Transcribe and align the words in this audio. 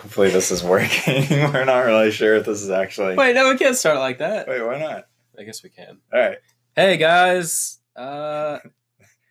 So 0.00 0.04
hopefully 0.04 0.30
this 0.30 0.50
is 0.50 0.64
working. 0.64 1.26
We're 1.52 1.64
not 1.66 1.80
really 1.84 2.10
sure 2.10 2.36
if 2.36 2.46
this 2.46 2.62
is 2.62 2.70
actually. 2.70 3.16
Wait, 3.16 3.34
no, 3.34 3.50
we 3.50 3.58
can't 3.58 3.76
start 3.76 3.98
like 3.98 4.18
that. 4.18 4.48
Wait, 4.48 4.62
why 4.62 4.78
not? 4.78 5.04
I 5.38 5.42
guess 5.42 5.62
we 5.62 5.68
can. 5.68 5.98
All 6.12 6.18
right. 6.20 6.38
Hey 6.74 6.96
guys, 6.96 7.80
uh, 7.96 8.60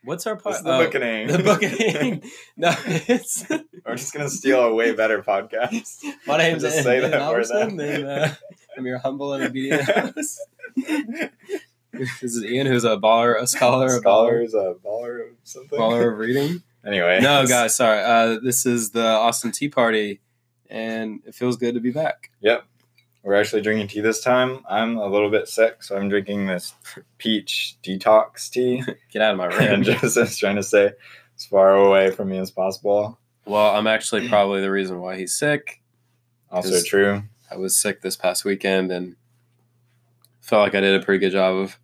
what's 0.03 0.27
our 0.27 0.35
This 0.35 0.43
part? 0.43 0.55
is 0.57 0.61
the 0.63 0.69
booking. 0.77 1.27
The 1.27 1.43
booking. 1.43 2.31
no, 2.57 2.71
it's 2.85 3.49
We're 3.85 3.95
just 3.95 4.13
gonna 4.13 4.29
steal 4.29 4.59
a 4.63 4.73
way 4.75 4.93
better 4.93 5.23
podcast. 5.23 6.03
my 6.27 6.37
name's 6.37 6.61
Just 6.61 6.75
Ian 6.75 6.83
say 6.83 6.99
that 6.99 7.11
more 7.11 7.19
Albertson, 7.21 7.77
then. 7.77 8.01
and 8.01 8.05
uh, 8.05 8.29
I'm 8.77 8.85
your 8.85 8.99
humble 8.99 9.33
and 9.33 9.43
obedient 9.45 9.83
host. 9.85 10.39
this 10.75 12.21
is 12.21 12.43
Ian, 12.43 12.67
who's 12.67 12.83
a 12.83 12.97
baller, 12.97 13.41
a 13.41 13.47
scholar, 13.47 13.87
a 13.87 14.01
baller, 14.01 14.47
Scholars, 14.47 14.53
a 14.53 14.75
baller, 14.85 15.21
of 15.31 15.35
something. 15.43 15.79
baller 15.79 16.11
of 16.11 16.19
reading. 16.19 16.61
Anyway. 16.85 17.19
No, 17.21 17.47
guys, 17.47 17.75
sorry. 17.75 18.03
Uh, 18.03 18.39
this 18.43 18.65
is 18.67 18.91
the 18.91 19.05
Austin 19.05 19.51
Tea 19.51 19.69
Party, 19.69 20.21
and 20.69 21.21
it 21.25 21.35
feels 21.35 21.57
good 21.57 21.73
to 21.75 21.79
be 21.79 21.91
back. 21.91 22.31
Yep. 22.41 22.63
We're 23.23 23.35
actually 23.35 23.61
drinking 23.61 23.87
tea 23.89 23.99
this 24.01 24.23
time. 24.23 24.63
I'm 24.69 24.97
a 24.97 25.07
little 25.07 25.29
bit 25.29 25.47
sick, 25.49 25.83
so 25.83 25.97
I'm 25.97 26.07
drinking 26.07 26.47
this 26.47 26.73
peach 27.17 27.75
detox 27.83 28.49
tea. 28.49 28.81
Get 29.11 29.21
out 29.21 29.31
of 29.31 29.37
my 29.37 29.45
room. 29.71 29.83
Joseph's 29.83 30.37
trying 30.37 30.55
to 30.55 30.63
stay 30.63 30.91
as 31.35 31.45
far 31.45 31.75
away 31.75 32.11
from 32.11 32.29
me 32.29 32.37
as 32.37 32.49
possible. 32.51 33.19
well, 33.45 33.75
I'm 33.75 33.87
actually 33.87 34.29
probably 34.29 34.61
the 34.61 34.71
reason 34.71 35.01
why 35.01 35.17
he's 35.17 35.33
sick. 35.33 35.81
Also 36.51 36.81
true. 36.83 37.23
I 37.51 37.57
was 37.57 37.77
sick 37.77 38.01
this 38.01 38.15
past 38.15 38.45
weekend 38.45 38.91
and 38.91 39.15
felt 40.39 40.61
like 40.63 40.75
I 40.75 40.79
did 40.79 40.99
a 40.99 41.03
pretty 41.03 41.19
good 41.19 41.31
job 41.31 41.55
of 41.57 41.77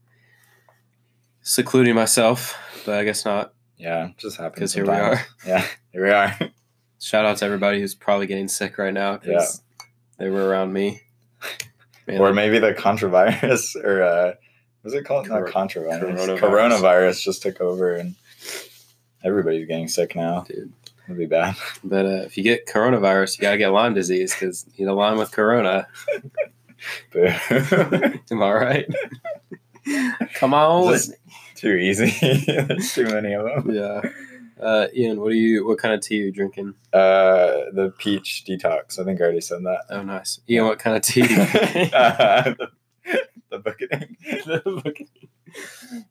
secluding 1.42 1.96
myself, 1.96 2.58
but 2.86 2.96
I 2.96 3.04
guess 3.04 3.26
not. 3.26 3.54
Yeah, 3.78 4.10
just 4.18 4.38
happens. 4.38 4.56
Because 4.56 4.74
here 4.74 4.86
we 4.86 4.92
are. 4.92 5.22
Yeah, 5.46 5.66
here 5.92 6.04
we 6.06 6.12
are. 6.12 6.38
Shout 7.00 7.26
out 7.26 7.38
to 7.38 7.46
everybody 7.46 7.80
who's 7.80 7.94
probably 7.96 8.26
getting 8.28 8.48
sick 8.48 8.78
right 8.78 8.94
now 8.94 9.18
because 9.18 9.62
they 10.18 10.30
were 10.30 10.48
around 10.48 10.74
me. 10.74 11.02
Man, 12.08 12.20
or 12.22 12.34
maybe 12.34 12.60
the 12.60 12.74
contravirus 12.74 13.76
or 13.84 14.04
uh, 14.04 14.34
what's 14.82 14.96
it 14.96 15.04
called? 15.06 15.28
Cor- 15.28 15.42
Not 15.46 15.54
controvirus. 15.54 16.16
coronavirus. 16.16 16.40
Coronavirus. 16.40 17.22
just 17.24 17.42
took 17.42 17.60
over, 17.62 17.96
and 17.96 18.16
everybody's 19.24 19.68
getting 19.68 19.88
sick 19.88 20.16
now. 20.16 20.42
dude. 20.48 20.72
It'll 21.06 21.18
be 21.18 21.26
bad. 21.26 21.56
But 21.84 22.06
uh, 22.06 22.22
if 22.26 22.38
you 22.38 22.44
get 22.44 22.66
coronavirus, 22.68 23.38
you 23.38 23.42
gotta 23.44 23.58
get 23.58 23.68
Lyme 23.70 23.94
disease 23.94 24.34
because 24.34 24.66
you 24.76 24.86
know 24.86 24.96
Lyme 24.96 25.18
with 25.18 25.32
Corona. 25.32 25.88
Am 27.16 28.42
I 28.44 28.52
right? 28.54 28.86
Come 30.36 30.54
on, 30.54 30.96
Too 31.56 31.74
easy. 31.74 32.12
There's 32.46 32.94
too 32.94 33.06
many 33.06 33.34
of 33.34 33.46
them. 33.46 33.76
yeah. 33.76 34.02
Uh, 34.60 34.88
Ian, 34.96 35.20
what 35.20 35.32
are 35.32 35.36
you? 35.36 35.66
What 35.68 35.80
kind 35.80 35.94
of 35.94 36.02
tea 36.02 36.22
are 36.22 36.26
you 36.26 36.32
drinking? 36.32 36.76
Uh, 36.94 37.72
the 37.74 37.94
peach 37.98 38.46
detox. 38.48 39.00
I 39.00 39.04
think 39.04 39.20
I 39.20 39.24
already 39.24 39.42
said 39.42 39.64
that. 39.64 39.82
Oh, 39.90 40.02
nice. 40.02 40.40
Ian, 40.50 40.66
what 40.66 40.80
kind 40.80 40.96
of 40.96 41.04
tea? 41.04 41.24
uh, 41.94 42.54
the, 43.04 43.28
the 43.52 44.82
bucketing. 44.84 45.08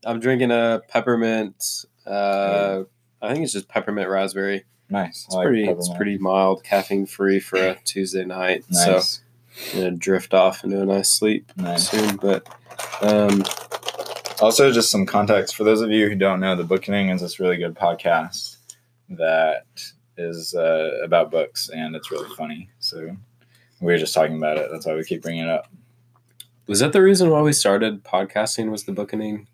I'm 0.04 0.20
drinking 0.20 0.50
a 0.50 0.82
peppermint. 0.88 1.86
Uh, 2.06 2.84
I 3.22 3.32
think 3.32 3.44
it's 3.44 3.52
just 3.52 3.68
peppermint 3.68 4.08
raspberry. 4.08 4.64
Nice. 4.90 5.24
It's 5.26 5.34
I 5.34 5.38
like 5.38 5.46
pretty. 5.46 5.62
It's 5.64 5.88
peppermint. 5.88 5.96
pretty 5.96 6.18
mild, 6.18 6.64
caffeine 6.64 7.06
free 7.06 7.40
for 7.40 7.56
a 7.56 7.78
Tuesday 7.84 8.24
night. 8.24 8.64
So 8.70 8.92
nice. 8.92 9.20
I'm 9.72 9.78
gonna 9.80 9.90
drift 9.96 10.34
off 10.34 10.64
into 10.64 10.80
a 10.80 10.84
nice 10.84 11.08
sleep 11.08 11.50
nice. 11.56 11.88
soon. 11.88 12.16
But 12.16 12.46
um, 13.00 13.44
Also, 14.40 14.72
just 14.72 14.90
some 14.90 15.06
context 15.06 15.54
for 15.54 15.64
those 15.64 15.80
of 15.80 15.90
you 15.90 16.08
who 16.08 16.14
don't 16.14 16.40
know, 16.40 16.56
the 16.56 16.64
Booking 16.64 17.08
is 17.08 17.20
this 17.20 17.38
really 17.38 17.56
good 17.56 17.74
podcast 17.74 18.56
that 19.10 19.64
is 20.16 20.54
uh, 20.54 20.98
about 21.02 21.30
books, 21.30 21.68
and 21.68 21.94
it's 21.94 22.10
really 22.10 22.28
funny. 22.36 22.68
So 22.78 23.16
we 23.80 23.92
were 23.92 23.98
just 23.98 24.14
talking 24.14 24.36
about 24.36 24.58
it. 24.58 24.68
That's 24.70 24.86
why 24.86 24.94
we 24.94 25.04
keep 25.04 25.22
bringing 25.22 25.44
it 25.44 25.50
up. 25.50 25.68
was 26.66 26.80
that 26.80 26.92
the 26.92 27.02
reason 27.02 27.30
why 27.30 27.42
we 27.42 27.52
started 27.52 28.04
podcasting? 28.04 28.70
Was 28.70 28.84
the 28.84 28.92
booking? 28.92 29.46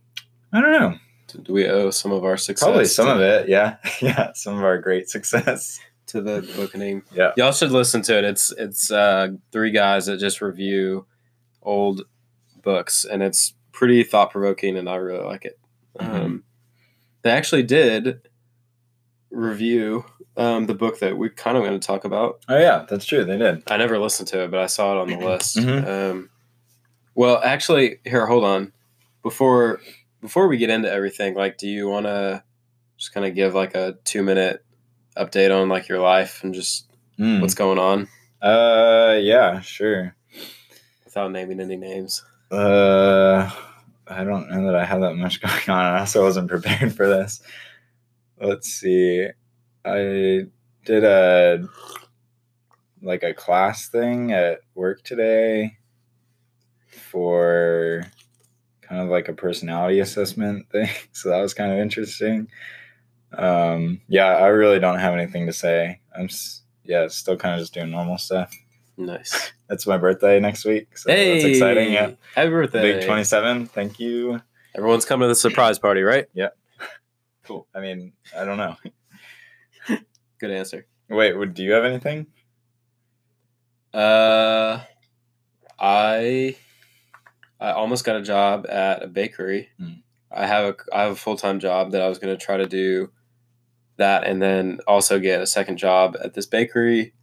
I 0.53 0.61
don't 0.61 0.73
know. 0.73 0.97
Do 1.43 1.53
we 1.53 1.69
owe 1.69 1.91
some 1.91 2.13
of 2.13 2.25
our 2.25 2.37
success? 2.37 2.67
Probably 2.67 2.87
some 2.87 3.07
to, 3.07 3.13
of 3.13 3.21
it. 3.21 3.49
Yeah, 3.49 3.77
yeah. 4.01 4.33
Some 4.35 4.57
of 4.57 4.65
our 4.65 4.79
great 4.79 5.09
success. 5.09 5.79
to 6.07 6.21
the 6.21 6.43
booking. 6.57 7.03
Yeah. 7.13 7.33
Y'all 7.37 7.53
should 7.53 7.71
listen 7.71 8.03
to 8.03 8.19
it. 8.19 8.25
It's 8.25 8.53
it's 8.53 8.91
uh, 8.91 9.29
three 9.53 9.71
guys 9.71 10.07
that 10.07 10.19
just 10.19 10.41
review 10.41 11.07
old 11.63 12.03
books, 12.63 13.05
and 13.05 13.23
it's 13.23 13.55
pretty 13.73 14.03
thought 14.05 14.31
provoking, 14.31 14.77
and 14.77 14.89
I 14.89 14.97
really 14.97 15.25
like 15.25 15.45
it. 15.45 15.59
Mhm. 15.99 16.09
Um, 16.25 16.45
they 17.23 17.31
actually 17.31 17.63
did 17.63 18.29
review 19.31 20.05
um, 20.37 20.67
the 20.67 20.75
book 20.75 21.01
that 21.01 21.17
we're 21.19 21.29
kind 21.31 21.57
of 21.57 21.63
going 21.65 21.79
to 21.79 21.87
talk 21.87 22.05
about. 22.05 22.41
Oh 22.49 22.59
yeah, 22.59 22.87
that's 22.89 23.05
true. 23.05 23.25
They 23.25 23.37
did. 23.37 23.63
I 23.69 23.77
never 23.77 23.99
listened 23.99 24.29
to 24.29 24.45
it, 24.45 24.51
but 24.51 24.61
I 24.61 24.67
saw 24.67 24.93
it 24.99 25.03
on 25.03 25.09
the 25.09 25.27
list. 25.27 25.57
Mhm. 25.59 25.87
Um, 25.87 26.31
well, 27.15 27.41
actually, 27.43 27.99
here, 28.05 28.27
hold 28.27 28.45
on. 28.45 28.73
Before 29.23 29.81
before 30.21 30.49
we 30.49 30.57
get 30.57 30.71
into 30.71 30.91
everything, 30.91 31.35
like, 31.35 31.59
do 31.59 31.67
you 31.69 31.89
want 31.89 32.07
to 32.07 32.43
just 32.97 33.13
kind 33.13 33.27
of 33.27 33.35
give 33.35 33.55
like 33.55 33.75
a 33.75 33.97
two 34.05 34.23
minute 34.23 34.65
update 35.17 35.55
on 35.55 35.69
like 35.69 35.89
your 35.89 36.01
life 36.01 36.43
and 36.45 36.55
just 36.55 36.87
Mm. 37.19 37.43
what's 37.43 37.55
going 37.55 37.79
on 37.79 38.09
Uh, 38.41 39.19
yeah, 39.21 39.61
sure. 39.61 40.15
without 41.05 41.31
naming 41.33 41.61
any 41.61 41.77
names? 41.77 42.25
Uh, 42.51 43.51
I 44.07 44.25
don't 44.25 44.51
know 44.51 44.67
that 44.67 44.75
I 44.75 44.85
have 44.85 45.01
that 45.03 45.15
much 45.15 45.41
going 45.67 45.69
on. 45.69 45.95
I 45.95 46.01
also 46.01 46.23
wasn't 46.23 46.51
prepared 46.51 46.95
for 46.95 47.07
this. 47.07 47.41
Let's 48.41 48.69
see. 48.69 49.29
I 49.85 50.47
did 50.85 51.05
a 51.05 51.67
like 53.03 53.23
a 53.23 53.33
class 53.33 53.89
thing 53.89 54.33
at 54.33 54.61
work 54.75 55.03
today 55.03 55.79
for 56.89 58.05
kind 58.83 59.01
of 59.01 59.09
like 59.09 59.29
a 59.29 59.33
personality 59.33 60.01
assessment 60.01 60.69
thing. 60.73 60.89
So 61.13 61.31
that 61.31 61.41
was 61.41 61.55
kind 61.55 61.73
of 61.73 61.79
interesting. 61.79 62.49
Um, 63.33 64.01
yeah, 64.09 64.37
I 64.37 64.49
really 64.49 64.81
don't 64.81 64.99
have 64.99 65.15
anything 65.15 65.47
to 65.47 65.53
say. 65.53 66.01
I'm 66.17 66.29
yeah, 66.85 67.07
still 67.09 67.37
kind 67.37 67.55
of 67.55 67.61
just 67.61 67.75
doing 67.75 67.91
normal 67.91 68.19
stuff. 68.19 68.53
Nice. 69.01 69.53
It's 69.71 69.87
my 69.87 69.97
birthday 69.97 70.41
next 70.41 70.65
week, 70.65 70.99
so 70.99 71.11
hey, 71.11 71.35
that's 71.35 71.45
exciting. 71.45 71.93
Yeah. 71.93 72.13
Happy 72.35 72.51
birthday! 72.51 72.99
Big 72.99 73.07
27. 73.07 73.67
Thank 73.67 73.99
you. 73.99 74.43
Everyone's 74.75 75.05
coming 75.05 75.25
to 75.25 75.29
the 75.29 75.35
surprise 75.35 75.79
party, 75.79 76.03
right? 76.03 76.27
Yeah. 76.35 76.49
Cool. 77.45 77.67
I 77.75 77.81
mean, 77.81 78.13
I 78.37 78.45
don't 78.45 78.59
know. 78.59 78.77
Good 80.39 80.51
answer. 80.51 80.87
Wait, 81.09 81.37
would 81.37 81.55
do 81.55 81.65
you 81.65 81.73
have 81.73 81.85
anything? 81.85 82.27
Uh, 83.93 84.81
I 85.79 86.57
I 87.59 87.73
almost 87.73 88.05
got 88.05 88.17
a 88.17 88.23
job 88.23 88.67
at 88.69 89.03
a 89.03 89.07
bakery. 89.09 89.71
Hmm. 89.79 90.01
I 90.31 90.47
have 90.47 90.65
a 90.67 90.77
I 90.95 91.03
have 91.03 91.13
a 91.13 91.17
full 91.17 91.37
time 91.37 91.59
job 91.59 91.93
that 91.93 92.03
I 92.03 92.09
was 92.09 92.19
going 92.19 92.37
to 92.37 92.45
try 92.45 92.57
to 92.59 92.67
do 92.67 93.11
that, 93.97 94.25
and 94.25 94.41
then 94.41 94.81
also 94.87 95.19
get 95.19 95.41
a 95.41 95.47
second 95.47 95.79
job 95.79 96.17
at 96.23 96.35
this 96.35 96.47
bakery. 96.47 97.15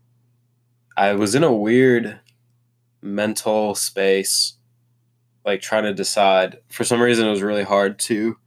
I 0.98 1.14
was 1.14 1.36
in 1.36 1.44
a 1.44 1.54
weird 1.54 2.20
mental 3.04 3.76
space, 3.76 4.58
like 5.46 5.62
trying 5.62 5.84
to 5.84 5.94
decide. 5.94 6.58
For 6.70 6.84
some 6.84 7.00
reason, 7.00 7.28
it 7.28 7.32
was 7.32 7.44
really 7.44 7.64
hard 7.64 8.00
to 8.00 8.38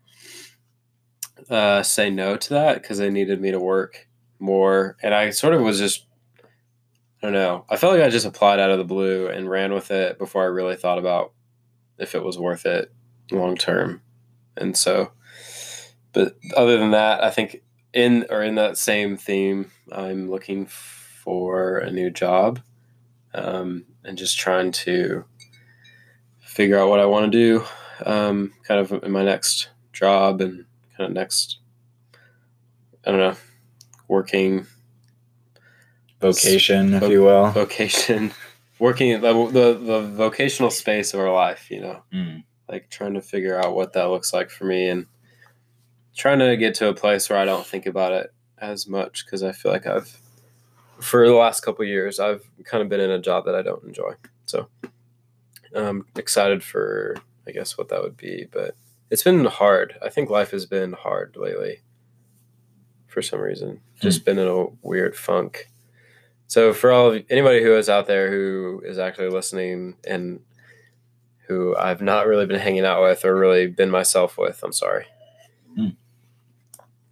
uh, 1.49 1.85
say 1.85 2.11
no 2.11 2.37
to 2.37 2.55
that 2.55 2.83
because 2.83 2.99
they 2.99 3.09
needed 3.09 3.41
me 3.41 3.53
to 3.53 3.61
work 3.61 4.09
more, 4.41 4.97
and 5.01 5.15
I 5.15 5.31
sort 5.31 5.55
of 5.55 5.61
was 5.61 5.79
just 5.79 6.07
I 7.23 7.27
don't 7.27 7.33
know. 7.35 7.67
I 7.69 7.77
felt 7.77 7.95
like 7.95 8.03
I 8.03 8.09
just 8.09 8.27
applied 8.27 8.59
out 8.59 8.71
of 8.71 8.79
the 8.79 8.85
blue 8.85 9.29
and 9.29 9.49
ran 9.49 9.73
with 9.73 9.93
it 9.93 10.19
before 10.19 10.43
I 10.43 10.47
really 10.47 10.77
thought 10.77 10.99
about 10.99 11.33
if 11.99 12.17
it 12.17 12.25
was 12.25 12.37
worth 12.37 12.67
it 12.67 12.91
long 13.31 13.57
term. 13.57 14.03
And 14.57 14.77
so, 14.77 15.13
but 16.13 16.35
other 16.57 16.79
than 16.79 16.91
that, 16.91 17.23
I 17.23 17.31
think 17.31 17.63
in 17.93 18.27
or 18.29 18.43
in 18.43 18.57
that 18.57 18.77
same 18.77 19.17
theme, 19.17 19.71
I'm 19.93 20.29
looking 20.29 20.67
for 21.25 21.79
a 21.79 21.91
new 21.91 22.11
job 22.11 22.61
um, 23.35 23.85
and 24.05 24.17
just 24.19 24.39
trying 24.39 24.73
to 24.73 25.25
figure 26.41 26.79
out 26.79 26.89
what 26.89 27.01
I 27.01 27.05
want 27.07 27.31
to 27.31 27.39
do 27.39 27.65
um, 28.07 28.53
kind 28.67 28.81
of 28.81 29.05
in 29.05 29.11
my 29.13 29.23
next 29.23 29.69
job 29.93 30.41
and 30.41 30.65
kind 30.97 31.09
of 31.09 31.13
next, 31.13 31.59
I 33.07 33.11
don't 33.11 33.21
know, 33.21 33.37
working 34.09 34.67
Vocation, 36.21 36.93
if 36.95 37.09
you 37.09 37.23
will. 37.23 37.51
vocation 37.51 38.33
working 38.79 39.21
the, 39.21 39.33
the 39.49 39.79
the 39.79 40.01
vocational 40.15 40.71
space 40.71 41.15
of 41.15 41.21
our 41.21 41.33
life 41.33 41.71
you 41.71 41.81
know 41.81 42.03
Mm. 42.13 42.45
like 42.69 42.91
trying 42.91 43.15
to 43.15 43.23
figure 43.23 43.59
out 43.59 43.75
what 43.75 43.93
that 43.95 44.05
looks 44.11 44.33
like 44.35 44.51
for 44.51 44.65
me 44.65 44.89
and 44.89 45.07
trying 46.17 46.39
to 46.41 46.57
get 46.59 46.75
to 46.77 46.89
a 46.89 46.95
place 46.95 47.31
where 47.31 47.39
i 47.39 47.45
don't 47.47 47.65
think 47.67 47.87
about 47.87 48.13
it 48.13 48.33
as 48.59 48.87
much 48.87 49.25
because 49.25 49.43
i 49.43 49.53
feel 49.53 49.73
like 49.73 49.87
i've 49.87 50.19
for 51.01 51.27
the 51.27 51.35
last 51.35 51.61
couple 51.61 51.83
of 51.83 51.89
years 51.89 52.21
i've 52.21 52.49
kind 52.65 52.83
of 52.83 52.89
been 52.89 53.01
in 53.01 53.11
a 53.11 53.19
job 53.19 53.45
that 53.45 53.55
i 53.55 53.63
don't 53.63 53.85
enjoy. 53.85 54.13
So 54.47 54.69
i'm 55.75 56.07
excited 56.17 56.63
for 56.63 57.17
i 57.47 57.51
guess 57.51 57.79
what 57.79 57.89
that 57.89 58.03
would 58.03 58.17
be 58.17 58.47
but 58.51 58.75
it's 59.11 59.25
been 59.25 59.45
hard. 59.45 59.99
I 60.01 60.09
think 60.09 60.31
life 60.31 60.53
has 60.53 60.67
been 60.67 60.93
hard 60.93 61.37
lately 61.37 61.81
for 63.09 63.21
some 63.21 63.41
reason. 63.41 63.81
Just 64.01 64.25
been 64.25 64.39
in 64.39 64.47
a 64.47 64.67
weird 64.83 65.17
funk. 65.17 65.69
So 66.47 66.73
for 66.73 66.93
all 66.93 67.11
of 67.11 67.25
anybody 67.29 67.63
who 67.63 67.77
is 67.77 67.89
out 67.89 68.07
there 68.07 68.31
who 68.31 68.83
is 68.85 68.99
actually 68.99 69.29
listening 69.29 69.97
and 70.07 70.41
who 71.49 71.77
I've 71.77 72.01
not 72.01 72.29
really 72.29 72.47
been 72.47 72.61
hanging 72.61 72.85
out 72.85 73.03
with 73.03 73.25
or 73.25 73.37
really 73.37 73.67
been 73.67 73.91
myself 73.91 74.39
with, 74.39 74.63
I'm 74.63 74.73
sorry. 74.73 75.07
Hmm. 75.75 75.89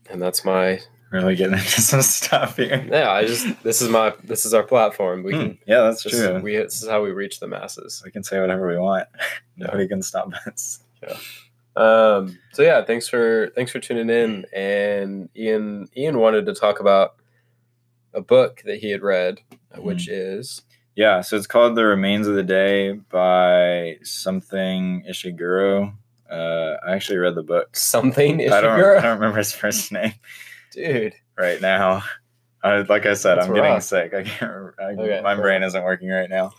And 0.09 0.23
that's 0.23 0.45
my 0.45 0.81
Really 1.11 1.37
getting 1.37 1.55
into 1.55 1.81
some 1.81 2.03
stuff 2.03 2.57
here. 2.57 2.87
yeah. 2.91 3.11
I 3.11 3.25
just 3.27 3.47
this 3.63 3.81
is 3.81 3.89
my 3.89 4.13
this 4.25 4.45
is 4.45 4.53
our 4.55 4.63
platform. 4.63 5.23
We 5.23 5.33
Hmm, 5.35 5.41
can 5.41 5.59
yeah, 5.67 5.81
that's 5.83 6.03
this, 6.03 6.13
true. 6.13 6.41
we 6.41 6.57
this 6.57 6.83
is 6.83 6.89
how 6.89 7.03
we 7.03 7.11
reach 7.13 7.41
the 7.41 7.47
masses. 7.49 8.03
we 8.05 8.11
can 8.11 8.23
say 8.23 8.41
whatever 8.41 8.67
we 8.69 8.77
want. 8.79 9.09
Yeah. 9.57 9.67
Nobody 9.67 9.89
can 9.89 10.03
stop 10.03 10.31
us. 10.47 10.79
Yeah. 11.03 11.17
Um, 11.75 12.39
so 12.53 12.63
yeah, 12.63 12.85
thanks 12.85 13.09
for 13.09 13.51
thanks 13.57 13.73
for 13.73 13.81
tuning 13.81 14.09
in. 14.11 14.45
And 14.55 15.29
Ian 15.37 15.89
Ian 15.97 16.19
wanted 16.19 16.47
to 16.47 16.55
talk 16.55 16.79
about 16.81 17.17
a 18.15 18.21
book 18.21 18.63
that 18.67 18.79
he 18.79 18.91
had 18.91 19.03
read, 19.03 19.41
which 19.79 20.09
is 20.09 20.63
Yeah, 20.95 21.21
so 21.23 21.37
it's 21.37 21.47
called 21.47 21.75
The 21.77 21.85
Remains 21.87 22.27
of 22.27 22.35
the 22.37 22.43
Day 22.45 22.93
by 22.93 23.99
something 24.03 25.05
Ishiguro. 25.09 25.93
Uh, 26.31 26.77
I 26.87 26.93
actually 26.95 27.19
read 27.19 27.35
the 27.35 27.43
book. 27.43 27.75
something. 27.77 28.41
I 28.41 28.61
don't, 28.61 28.79
Ishiguro. 28.79 28.99
I 28.99 29.03
don't 29.03 29.15
remember 29.19 29.39
his 29.39 29.53
first 29.53 29.91
name 29.99 30.13
dude. 30.73 31.15
right 31.37 31.61
now. 31.61 32.03
I, 32.63 32.79
like 32.81 33.07
I 33.07 33.15
said, 33.15 33.37
That's 33.37 33.47
I'm 33.49 33.55
getting 33.55 33.81
sick. 33.81 34.13
I 34.15 34.23
can't. 34.25 34.53
I, 34.81 34.85
Okay, 34.93 35.21
my 35.23 35.35
fair. 35.35 35.43
brain 35.43 35.63
isn't 35.63 35.83
working 35.85 36.09
right 36.09 36.29
now. 36.29 36.53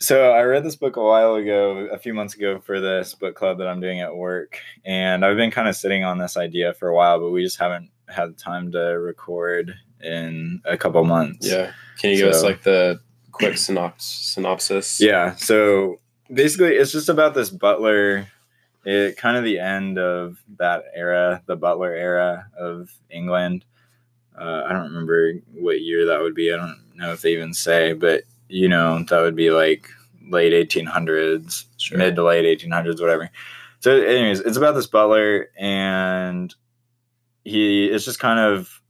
So 0.00 0.30
I 0.32 0.42
read 0.42 0.64
this 0.64 0.76
book 0.76 0.96
a 0.96 1.02
while 1.02 1.34
ago, 1.34 1.88
a 1.90 1.98
few 1.98 2.14
months 2.14 2.34
ago, 2.34 2.60
for 2.60 2.78
this 2.80 3.14
book 3.16 3.34
club 3.34 3.58
that 3.58 3.66
I'm 3.66 3.80
doing 3.80 4.00
at 4.00 4.14
work, 4.16 4.60
and 4.84 5.24
I've 5.24 5.36
been 5.36 5.50
kind 5.50 5.66
of 5.68 5.74
sitting 5.74 6.04
on 6.04 6.18
this 6.18 6.36
idea 6.36 6.72
for 6.74 6.88
a 6.88 6.94
while, 6.94 7.18
but 7.18 7.30
we 7.30 7.42
just 7.42 7.58
haven't 7.58 7.90
had 8.06 8.38
time 8.38 8.70
to 8.72 8.78
record 8.78 9.74
in 10.00 10.62
a 10.64 10.76
couple 10.78 11.02
months. 11.04 11.48
Yeah. 11.50 11.72
Can 11.98 12.10
you 12.10 12.18
give 12.18 12.28
us 12.28 12.44
like 12.44 12.62
the 12.62 13.00
quick 13.32 13.54
synops- 13.54 14.02
synopsis? 14.02 15.00
Yeah. 15.00 15.34
So 15.34 15.96
basically, 16.32 16.76
it's 16.76 16.92
just 16.92 17.08
about 17.08 17.34
this 17.34 17.50
butler. 17.50 18.28
It 18.84 19.16
kind 19.16 19.36
of 19.36 19.44
the 19.44 19.58
end 19.58 19.98
of 19.98 20.38
that 20.58 20.84
era, 20.94 21.42
the 21.46 21.56
butler 21.56 21.92
era 21.92 22.46
of 22.58 22.90
England. 23.10 23.64
Uh, 24.38 24.62
I 24.66 24.72
don't 24.72 24.84
remember 24.88 25.34
what 25.54 25.80
year 25.80 26.06
that 26.06 26.20
would 26.20 26.34
be. 26.34 26.52
I 26.52 26.56
don't 26.56 26.80
know 26.94 27.12
if 27.12 27.22
they 27.22 27.32
even 27.32 27.52
say, 27.52 27.92
but 27.92 28.22
you 28.48 28.68
know, 28.68 29.02
that 29.02 29.20
would 29.20 29.36
be 29.36 29.50
like 29.50 29.88
late 30.28 30.52
1800s, 30.52 31.64
Sure. 31.76 31.98
mid 31.98 32.16
to 32.16 32.24
late 32.24 32.44
1800s, 32.44 33.00
whatever. 33.00 33.30
So, 33.80 34.00
anyways, 34.00 34.40
it's 34.40 34.56
about 34.56 34.74
this 34.74 34.86
butler, 34.86 35.50
and 35.56 36.54
he 37.44 37.86
it's 37.86 38.04
just 38.04 38.18
kind 38.18 38.40
of 38.40 38.80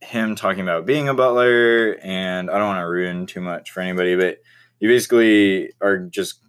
him 0.00 0.34
talking 0.34 0.62
about 0.62 0.86
being 0.86 1.08
a 1.08 1.14
butler, 1.14 1.98
and 2.02 2.50
I 2.50 2.58
don't 2.58 2.68
want 2.68 2.80
to 2.80 2.88
ruin 2.88 3.26
too 3.26 3.40
much 3.40 3.70
for 3.70 3.80
anybody, 3.80 4.16
but 4.16 4.38
you 4.80 4.88
basically 4.88 5.72
are 5.80 5.98
just 5.98 6.40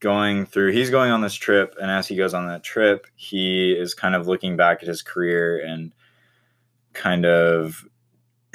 going 0.00 0.46
through 0.46 0.72
he's 0.72 0.90
going 0.90 1.10
on 1.10 1.20
this 1.20 1.34
trip 1.34 1.74
and 1.80 1.90
as 1.90 2.06
he 2.06 2.16
goes 2.16 2.34
on 2.34 2.46
that 2.46 2.62
trip 2.62 3.06
he 3.16 3.72
is 3.72 3.94
kind 3.94 4.14
of 4.14 4.28
looking 4.28 4.56
back 4.56 4.82
at 4.82 4.88
his 4.88 5.02
career 5.02 5.64
and 5.64 5.92
kind 6.92 7.26
of 7.26 7.84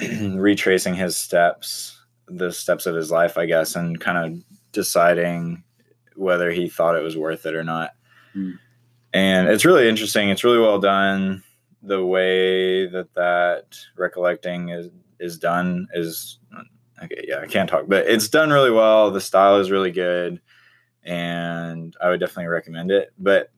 retracing 0.00 0.94
his 0.94 1.16
steps 1.16 2.00
the 2.28 2.50
steps 2.50 2.86
of 2.86 2.94
his 2.94 3.10
life 3.10 3.36
i 3.36 3.44
guess 3.44 3.76
and 3.76 4.00
kind 4.00 4.16
of 4.18 4.42
deciding 4.72 5.62
whether 6.16 6.50
he 6.50 6.68
thought 6.68 6.96
it 6.96 7.02
was 7.02 7.16
worth 7.16 7.46
it 7.46 7.54
or 7.54 7.64
not. 7.64 7.92
Hmm. 8.32 8.52
and 9.12 9.48
it's 9.48 9.64
really 9.64 9.88
interesting. 9.88 10.28
It's 10.28 10.42
really 10.42 10.58
well 10.58 10.80
done. 10.80 11.42
The 11.82 12.04
way 12.04 12.86
that 12.86 13.14
that 13.14 13.76
recollecting 13.96 14.70
is 14.70 14.88
is 15.20 15.38
done 15.38 15.86
is 15.94 16.40
okay 17.02 17.24
yeah 17.28 17.38
i 17.38 17.46
can't 17.46 17.70
talk 17.70 17.84
but 17.86 18.06
it's 18.06 18.28
done 18.28 18.50
really 18.50 18.70
well. 18.70 19.10
The 19.10 19.20
style 19.20 19.58
is 19.60 19.70
really 19.70 19.92
good 19.92 20.40
and 21.04 21.96
i 22.00 22.08
would 22.08 22.20
definitely 22.20 22.46
recommend 22.46 22.90
it 22.90 23.12
but 23.18 23.50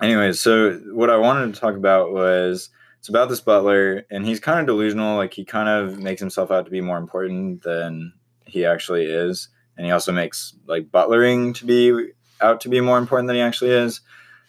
anyways 0.00 0.40
so 0.40 0.74
what 0.92 1.10
i 1.10 1.16
wanted 1.16 1.52
to 1.52 1.60
talk 1.60 1.74
about 1.74 2.12
was 2.12 2.70
it's 2.98 3.08
about 3.08 3.28
this 3.28 3.40
butler 3.40 4.04
and 4.10 4.26
he's 4.26 4.40
kind 4.40 4.60
of 4.60 4.66
delusional 4.66 5.16
like 5.16 5.34
he 5.34 5.44
kind 5.44 5.68
of 5.68 5.98
makes 5.98 6.20
himself 6.20 6.50
out 6.50 6.64
to 6.64 6.70
be 6.70 6.80
more 6.80 6.98
important 6.98 7.62
than 7.62 8.12
he 8.46 8.64
actually 8.64 9.04
is 9.04 9.48
and 9.76 9.86
he 9.86 9.92
also 9.92 10.12
makes 10.12 10.54
like 10.66 10.90
butlering 10.90 11.52
to 11.52 11.64
be 11.64 12.10
out 12.40 12.60
to 12.60 12.68
be 12.68 12.80
more 12.80 12.98
important 12.98 13.26
than 13.26 13.36
he 13.36 13.42
actually 13.42 13.70
is 13.70 14.00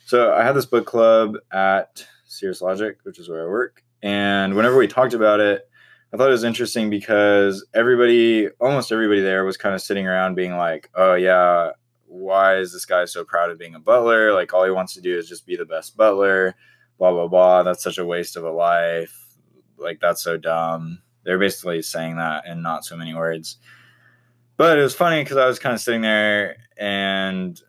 so 0.05 0.33
i 0.33 0.43
had 0.43 0.55
this 0.55 0.65
book 0.65 0.85
club 0.85 1.35
at 1.51 2.05
Cirrus 2.29 2.61
Logic, 2.61 2.97
which 3.03 3.19
is 3.19 3.27
where 3.27 3.43
I 3.43 3.49
work. 3.49 3.83
And 4.01 4.55
whenever 4.55 4.77
we 4.77 4.87
talked 4.87 5.13
about 5.13 5.39
it, 5.39 5.67
I 6.13 6.17
thought 6.17 6.29
it 6.29 6.31
was 6.31 6.43
interesting 6.43 6.89
because 6.89 7.65
everybody, 7.73 8.47
almost 8.59 8.91
everybody 8.91 9.21
there, 9.21 9.43
was 9.43 9.57
kind 9.57 9.75
of 9.75 9.81
sitting 9.81 10.07
around 10.07 10.35
being 10.35 10.55
like, 10.55 10.89
oh, 10.95 11.15
yeah, 11.15 11.71
why 12.09 12.57
is 12.57 12.73
this 12.73 12.85
guy 12.85 13.05
so 13.05 13.23
proud 13.23 13.51
of 13.51 13.59
being 13.59 13.75
a 13.75 13.79
butler? 13.79 14.33
Like, 14.33 14.53
all 14.53 14.65
he 14.65 14.71
wants 14.71 14.93
to 14.95 15.01
do 15.01 15.17
is 15.17 15.29
just 15.29 15.45
be 15.45 15.55
the 15.55 15.65
best 15.65 15.95
butler, 15.95 16.55
blah, 16.97 17.11
blah, 17.11 17.27
blah. 17.27 17.63
That's 17.63 17.83
such 17.83 17.97
a 17.97 18.05
waste 18.05 18.35
of 18.35 18.43
a 18.43 18.51
life. 18.51 19.15
Like, 19.77 19.99
that's 19.99 20.23
so 20.23 20.37
dumb. 20.37 21.01
They're 21.23 21.39
basically 21.39 21.81
saying 21.81 22.17
that 22.17 22.45
in 22.45 22.61
not 22.61 22.83
so 22.83 22.97
many 22.97 23.13
words. 23.13 23.57
But 24.57 24.77
it 24.77 24.81
was 24.81 24.95
funny 24.95 25.23
because 25.23 25.37
I 25.37 25.45
was 25.45 25.59
kind 25.59 25.73
of 25.73 25.79
sitting 25.79 26.01
there 26.01 26.57
and 26.77 27.59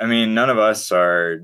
I 0.00 0.06
mean, 0.06 0.34
none 0.34 0.48
of 0.48 0.58
us 0.58 0.90
are 0.90 1.42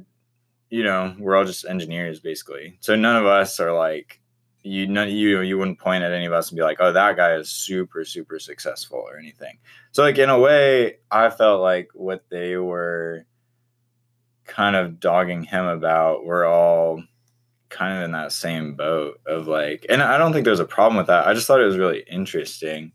you 0.70 0.84
know, 0.84 1.14
we're 1.18 1.36
all 1.36 1.44
just 1.44 1.66
engineers 1.66 2.20
basically. 2.20 2.78
So 2.80 2.94
none 2.94 3.16
of 3.16 3.26
us 3.26 3.60
are 3.60 3.72
like 3.72 4.19
you 4.62 4.86
know 4.86 5.04
you 5.04 5.40
you 5.40 5.58
wouldn't 5.58 5.78
point 5.78 6.04
at 6.04 6.12
any 6.12 6.26
of 6.26 6.32
us 6.32 6.50
and 6.50 6.56
be 6.56 6.62
like, 6.62 6.78
oh, 6.80 6.92
that 6.92 7.16
guy 7.16 7.34
is 7.34 7.50
super, 7.50 8.04
super 8.04 8.38
successful 8.38 8.98
or 8.98 9.18
anything. 9.18 9.58
So 9.92 10.02
like 10.02 10.18
in 10.18 10.30
a 10.30 10.38
way, 10.38 10.98
I 11.10 11.30
felt 11.30 11.62
like 11.62 11.88
what 11.94 12.24
they 12.30 12.56
were 12.56 13.24
kind 14.44 14.76
of 14.76 15.00
dogging 15.00 15.44
him 15.44 15.66
about, 15.66 16.24
we're 16.24 16.46
all 16.46 17.02
kind 17.70 17.96
of 17.96 18.02
in 18.02 18.10
that 18.10 18.32
same 18.32 18.74
boat 18.74 19.20
of 19.26 19.46
like 19.46 19.86
and 19.88 20.02
I 20.02 20.18
don't 20.18 20.32
think 20.32 20.44
there's 20.44 20.60
a 20.60 20.64
problem 20.64 20.96
with 20.96 21.06
that. 21.06 21.26
I 21.26 21.34
just 21.34 21.46
thought 21.46 21.60
it 21.60 21.66
was 21.66 21.78
really 21.78 22.04
interesting. 22.10 22.92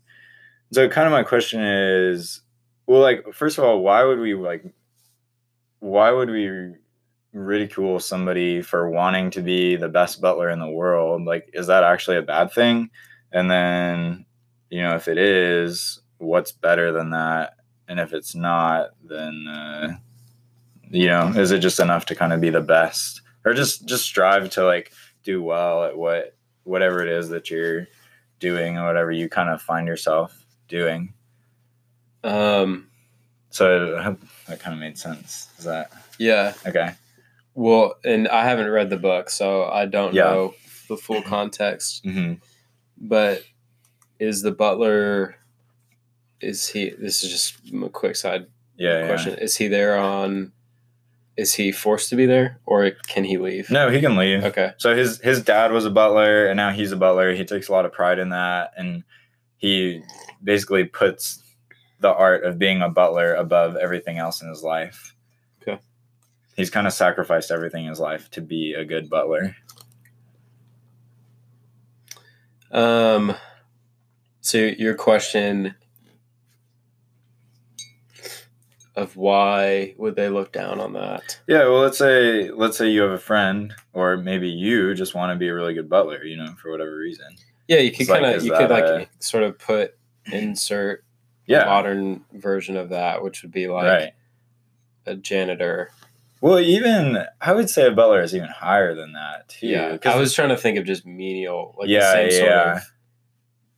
So 0.72 0.88
kind 0.88 1.06
of 1.06 1.12
my 1.12 1.22
question 1.22 1.62
is 1.62 2.42
well 2.86 3.00
like 3.00 3.24
first 3.32 3.58
of 3.58 3.64
all, 3.64 3.80
why 3.80 4.04
would 4.04 4.18
we 4.18 4.34
like 4.34 4.64
why 5.80 6.10
would 6.10 6.30
we 6.30 6.74
ridicule 7.36 8.00
somebody 8.00 8.62
for 8.62 8.88
wanting 8.88 9.30
to 9.30 9.42
be 9.42 9.76
the 9.76 9.88
best 9.88 10.20
butler 10.20 10.48
in 10.48 10.58
the 10.58 10.70
world. 10.70 11.24
Like 11.24 11.50
is 11.52 11.66
that 11.66 11.84
actually 11.84 12.16
a 12.16 12.22
bad 12.22 12.50
thing? 12.52 12.90
And 13.32 13.50
then 13.50 14.24
you 14.70 14.82
know 14.82 14.94
if 14.94 15.06
it 15.06 15.18
is 15.18 16.00
what's 16.18 16.52
better 16.52 16.92
than 16.92 17.10
that? 17.10 17.54
And 17.88 18.00
if 18.00 18.12
it's 18.14 18.34
not 18.34 18.90
then 19.04 19.46
uh, 19.48 19.96
you 20.90 21.08
know 21.08 21.28
is 21.36 21.52
it 21.52 21.58
just 21.58 21.78
enough 21.80 22.06
to 22.06 22.14
kind 22.14 22.32
of 22.32 22.40
be 22.40 22.50
the 22.50 22.60
best? 22.62 23.20
Or 23.44 23.52
just 23.54 23.86
just 23.86 24.04
strive 24.04 24.48
to 24.50 24.64
like 24.64 24.92
do 25.22 25.42
well 25.42 25.84
at 25.84 25.96
what 25.96 26.34
whatever 26.64 27.02
it 27.02 27.08
is 27.08 27.28
that 27.28 27.50
you're 27.50 27.86
doing 28.40 28.78
or 28.78 28.86
whatever 28.86 29.12
you 29.12 29.28
kind 29.28 29.50
of 29.50 29.60
find 29.62 29.86
yourself 29.86 30.44
doing. 30.68 31.12
Um. 32.24 32.88
so 33.50 33.96
I 33.98 34.02
hope 34.02 34.20
that 34.48 34.58
kind 34.58 34.74
of 34.74 34.80
made 34.80 34.98
sense. 34.98 35.48
Is 35.58 35.64
that 35.64 35.92
Yeah. 36.18 36.54
okay 36.66 36.94
Well, 37.56 37.94
and 38.04 38.28
I 38.28 38.44
haven't 38.44 38.68
read 38.70 38.90
the 38.90 38.98
book, 38.98 39.30
so 39.30 39.64
I 39.64 39.86
don't 39.86 40.14
Yeah. 40.14 40.24
know 40.24 40.54
the 40.88 40.96
full 40.96 41.22
context. 41.22 42.04
hmm 42.04 42.34
But 42.98 43.42
is 44.20 44.42
the 44.42 44.52
butler? 44.52 45.36
Is 46.40 46.68
he? 46.68 46.90
This 46.90 47.24
is 47.24 47.30
just 47.30 47.54
a 47.82 47.88
quick 47.88 48.14
side 48.14 48.46
yeah, 48.76 49.00
yeah. 49.00 49.06
question. 49.06 49.34
Is 49.38 49.56
he 49.56 49.68
there 49.68 49.96
on? 49.98 50.52
Is 51.38 51.54
he 51.54 51.72
forced 51.72 52.08
to 52.10 52.16
be 52.16 52.26
there, 52.26 52.60
or 52.66 52.90
can 53.08 53.24
he 53.24 53.36
leave? 53.38 53.70
no 53.70 53.90
he 53.90 54.00
can 54.00 54.16
leave 54.16 54.44
Okay. 54.44 54.72
So 54.78 54.94
his 54.94 55.18
his 55.20 55.42
dad 55.42 55.72
was 55.72 55.84
a 55.86 55.90
butler, 55.90 56.46
and 56.46 56.56
now 56.58 56.70
he's 56.72 56.92
a 56.92 56.96
butler. 56.96 57.32
He 57.34 57.44
takes 57.44 57.68
a 57.68 57.72
lot 57.72 57.84
of 57.86 57.92
pride 57.92 58.18
in 58.18 58.28
that, 58.30 58.72
and 58.76 59.02
he 59.56 60.02
basically 60.44 60.84
puts 60.84 61.42
the 62.00 62.12
art 62.12 62.44
of 62.44 62.58
being 62.58 62.82
a 62.82 62.88
butler 62.90 63.34
above 63.34 63.76
everything 63.76 64.18
else 64.18 64.42
in 64.42 64.48
his 64.50 64.62
life. 64.62 65.14
He's 66.56 66.70
kind 66.70 66.86
of 66.86 66.92
sacrificed 66.92 67.50
everything 67.50 67.84
in 67.84 67.90
his 67.90 68.00
life 68.00 68.30
to 68.30 68.40
be 68.40 68.74
a 68.74 68.84
good 68.84 69.08
butler. 69.10 69.54
Um. 72.70 73.34
So 74.40 74.58
your 74.58 74.94
question 74.94 75.74
of 78.94 79.14
why 79.16 79.94
would 79.98 80.16
they 80.16 80.28
look 80.28 80.52
down 80.52 80.80
on 80.80 80.92
that? 80.94 81.38
Yeah, 81.46 81.64
well, 81.64 81.80
let's 81.80 81.98
say 81.98 82.50
let's 82.50 82.78
say 82.78 82.88
you 82.88 83.02
have 83.02 83.10
a 83.10 83.18
friend, 83.18 83.74
or 83.92 84.16
maybe 84.16 84.48
you 84.48 84.94
just 84.94 85.14
want 85.14 85.32
to 85.32 85.36
be 85.36 85.48
a 85.48 85.54
really 85.54 85.74
good 85.74 85.88
butler, 85.88 86.24
you 86.24 86.36
know, 86.36 86.54
for 86.60 86.70
whatever 86.70 86.96
reason. 86.96 87.26
Yeah, 87.68 87.78
you 87.78 87.92
could 87.92 88.06
kind 88.06 88.24
of 88.24 88.36
is 88.36 88.44
you 88.44 88.52
could 88.52 88.70
like 88.70 88.84
a- 88.84 89.08
sort 89.18 89.42
of 89.42 89.58
put 89.58 89.96
insert 90.32 91.04
Yeah, 91.46 91.64
modern 91.64 92.24
version 92.32 92.76
of 92.76 92.88
that, 92.90 93.22
which 93.22 93.42
would 93.42 93.52
be 93.52 93.66
like 93.68 93.84
right. 93.84 94.12
a 95.06 95.16
janitor. 95.16 95.90
Well, 96.40 96.58
even 96.60 97.24
I 97.40 97.52
would 97.52 97.70
say 97.70 97.86
a 97.86 97.90
butler 97.90 98.20
is 98.22 98.34
even 98.34 98.48
higher 98.48 98.94
than 98.94 99.12
that 99.14 99.48
too. 99.48 99.68
Yeah, 99.68 99.96
I 100.04 100.16
was 100.18 100.34
trying 100.34 100.50
to 100.50 100.56
think 100.56 100.78
of 100.78 100.84
just 100.84 101.06
menial, 101.06 101.74
like 101.78 101.88
Yeah, 101.88 102.00
the 102.24 102.30
same 102.30 102.44
yeah. 102.44 102.64
sort 102.64 102.76
of 102.78 102.82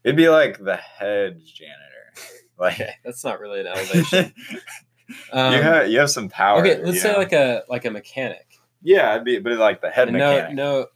It'd 0.05 0.17
be 0.17 0.29
like 0.29 0.59
the 0.59 0.77
head 0.77 1.41
janitor. 1.45 1.75
Like 2.59 2.75
Okay, 2.75 2.95
that's 3.05 3.23
not 3.25 3.39
really 3.39 3.61
an 3.61 3.69
elevation. 3.69 4.33
you 4.51 4.59
Um, 5.33 5.53
have 5.55 5.89
you 5.89 6.01
have 6.01 6.11
some 6.11 6.29
power. 6.29 6.59
okay, 6.61 6.83
let's 6.83 7.01
say 7.01 7.13
know? 7.13 7.19
like 7.19 7.33
a 7.33 7.63
like 7.69 7.85
a 7.85 7.91
mechanic. 7.91 8.47
yeah, 8.83 9.13
it'd 9.13 9.25
be 9.25 9.39
but 9.39 9.53
like 9.59 9.81
the 9.81 9.91
head 9.91 10.09
And 10.09 10.19
no, 10.19 10.35
mechanic. 10.35 10.57
no, 10.57 10.87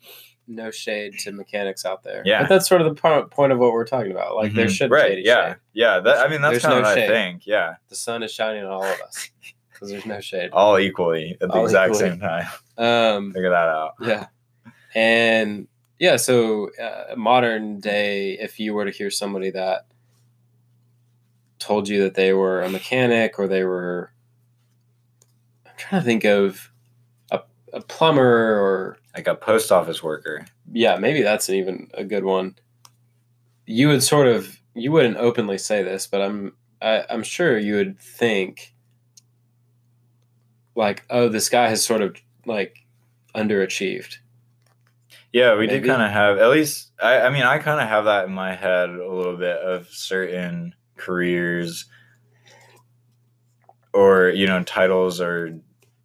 no 0.48 0.70
shade 0.72 1.18
to 1.20 1.30
mechanics 1.30 1.84
out 1.84 2.02
there. 2.02 2.22
Yeah. 2.26 2.40
but 2.42 2.48
that's 2.48 2.68
sort 2.68 2.80
of 2.82 2.88
the 2.94 3.00
point 3.30 3.52
of 3.52 3.58
what 3.60 3.72
we're 3.72 3.86
talking 3.86 4.10
about. 4.10 4.34
Like 4.34 4.54
there 4.54 4.66
Mhm. 4.66 4.70
should 4.76 4.90
right, 4.90 5.18
yeah, 5.22 5.50
shade. 5.50 5.56
yeah. 5.72 6.00
That 6.00 6.18
I 6.18 6.28
mean 6.28 6.42
that's 6.42 6.58
kind 6.62 6.74
of 6.74 6.82
no 6.82 6.88
what 6.88 6.96
shade. 6.98 7.04
I 7.04 7.14
think. 7.14 7.46
Yeah, 7.46 7.74
The 7.88 7.94
sun 7.94 8.24
is 8.24 8.32
shining 8.32 8.64
on 8.64 8.72
all 8.72 8.84
of 8.84 9.00
us 9.00 9.30
because 9.82 9.90
there's 9.90 10.06
no 10.06 10.20
shade. 10.20 10.50
all 10.52 10.78
equally 10.78 11.32
at 11.40 11.48
the 11.48 11.54
All 11.54 11.64
exact 11.64 11.94
equally. 11.94 12.10
same 12.10 12.20
time. 12.20 12.46
Um, 12.78 13.32
Figure 13.32 13.50
that 13.50 13.68
out. 13.68 13.94
yeah, 14.00 14.26
and 14.94 15.66
yeah. 15.98 16.16
So 16.16 16.70
uh, 16.80 17.14
modern 17.16 17.80
day, 17.80 18.32
if 18.38 18.58
you 18.60 18.74
were 18.74 18.84
to 18.84 18.90
hear 18.90 19.10
somebody 19.10 19.50
that 19.50 19.86
told 21.58 21.88
you 21.88 22.02
that 22.04 22.14
they 22.14 22.32
were 22.32 22.62
a 22.62 22.68
mechanic 22.68 23.38
or 23.38 23.46
they 23.48 23.64
were, 23.64 24.12
I'm 25.66 25.72
trying 25.76 26.00
to 26.02 26.04
think 26.04 26.24
of 26.24 26.70
a, 27.30 27.40
a 27.72 27.80
plumber 27.80 28.24
or 28.60 28.98
Like 29.14 29.28
a 29.28 29.34
post 29.34 29.70
office 29.70 30.02
worker. 30.02 30.44
yeah, 30.72 30.96
maybe 30.96 31.22
that's 31.22 31.48
an 31.48 31.56
even 31.56 31.90
a 31.94 32.04
good 32.04 32.24
one. 32.24 32.56
You 33.66 33.88
would 33.88 34.02
sort 34.02 34.26
of 34.28 34.58
you 34.74 34.90
wouldn't 34.90 35.18
openly 35.18 35.58
say 35.58 35.82
this, 35.82 36.06
but 36.06 36.20
I'm 36.22 36.54
I, 36.80 37.04
I'm 37.10 37.22
sure 37.22 37.56
you 37.58 37.76
would 37.76 38.00
think 38.00 38.71
like, 40.74 41.04
oh, 41.10 41.28
this 41.28 41.48
guy 41.48 41.68
has 41.68 41.84
sort 41.84 42.02
of 42.02 42.16
like 42.46 42.78
underachieved. 43.34 44.16
Yeah, 45.32 45.56
we 45.56 45.66
did 45.66 45.82
Maybe. 45.82 45.88
kind 45.88 46.02
of 46.02 46.10
have 46.10 46.38
at 46.38 46.50
least. 46.50 46.92
I, 47.00 47.22
I 47.22 47.30
mean, 47.30 47.42
I 47.42 47.58
kind 47.58 47.80
of 47.80 47.88
have 47.88 48.04
that 48.04 48.26
in 48.26 48.34
my 48.34 48.54
head 48.54 48.90
a 48.90 49.12
little 49.12 49.36
bit 49.36 49.56
of 49.56 49.88
certain 49.88 50.74
careers, 50.96 51.86
or 53.94 54.28
you 54.28 54.46
know, 54.46 54.62
titles 54.62 55.20
or 55.20 55.58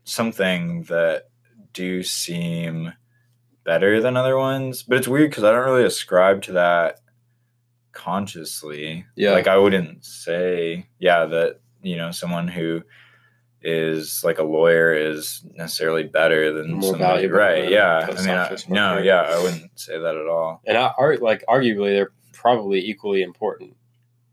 something 0.05 0.83
that 0.83 1.29
do 1.73 2.03
seem 2.03 2.93
better 3.65 4.01
than 4.01 4.15
other 4.15 4.37
ones. 4.37 4.83
But 4.83 4.97
it's 4.97 5.07
weird 5.09 5.29
because 5.29 5.43
I 5.43 5.51
don't 5.51 5.65
really 5.65 5.83
ascribe 5.83 6.41
to 6.43 6.53
that 6.53 7.01
consciously. 7.91 9.05
Yeah. 9.15 9.31
like 9.31 9.47
I 9.47 9.57
wouldn't 9.57 10.05
say, 10.05 10.87
yeah, 10.99 11.25
that 11.25 11.59
you 11.81 11.97
know, 11.97 12.11
someone 12.11 12.47
who 12.47 12.83
is 13.61 14.21
like 14.23 14.37
a 14.39 14.43
lawyer 14.43 14.93
is 14.93 15.43
necessarily 15.55 16.03
better 16.03 16.53
than 16.53 16.73
More 16.73 16.91
somebody, 16.91 17.27
right? 17.27 17.69
Yeah, 17.69 18.05
I 18.07 18.21
mean, 18.21 18.29
I, 18.29 18.55
no, 18.69 18.91
worker. 18.95 19.03
yeah, 19.03 19.21
I 19.21 19.41
wouldn't 19.41 19.71
say 19.79 19.97
that 19.99 20.15
at 20.15 20.27
all. 20.27 20.61
And 20.65 20.77
I 20.77 20.91
ar- 20.97 21.17
like 21.17 21.43
arguably 21.49 21.89
they're 21.95 22.11
probably 22.33 22.79
equally 22.87 23.23
important, 23.23 23.75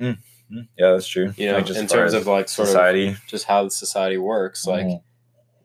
Mm, 0.00 0.18
Yeah, 0.76 0.92
that's 0.92 1.06
true. 1.08 1.32
you 1.36 1.46
know, 1.46 1.56
Like, 1.58 1.70
in 1.70 1.86
terms 1.86 2.12
of 2.12 2.26
like 2.26 2.48
sort 2.50 2.68
society, 2.68 3.08
of 3.08 3.20
just 3.26 3.46
how 3.46 3.64
the 3.64 3.70
society 3.70 4.18
works. 4.18 4.66
Like 4.66 4.84
Mhm. 4.86 5.02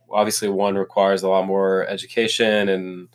obviously 0.10 0.48
one 0.50 0.76
requires 0.76 1.22
a 1.22 1.28
lot 1.30 1.46
more 1.46 1.86
education 1.88 2.70
and 2.70 3.10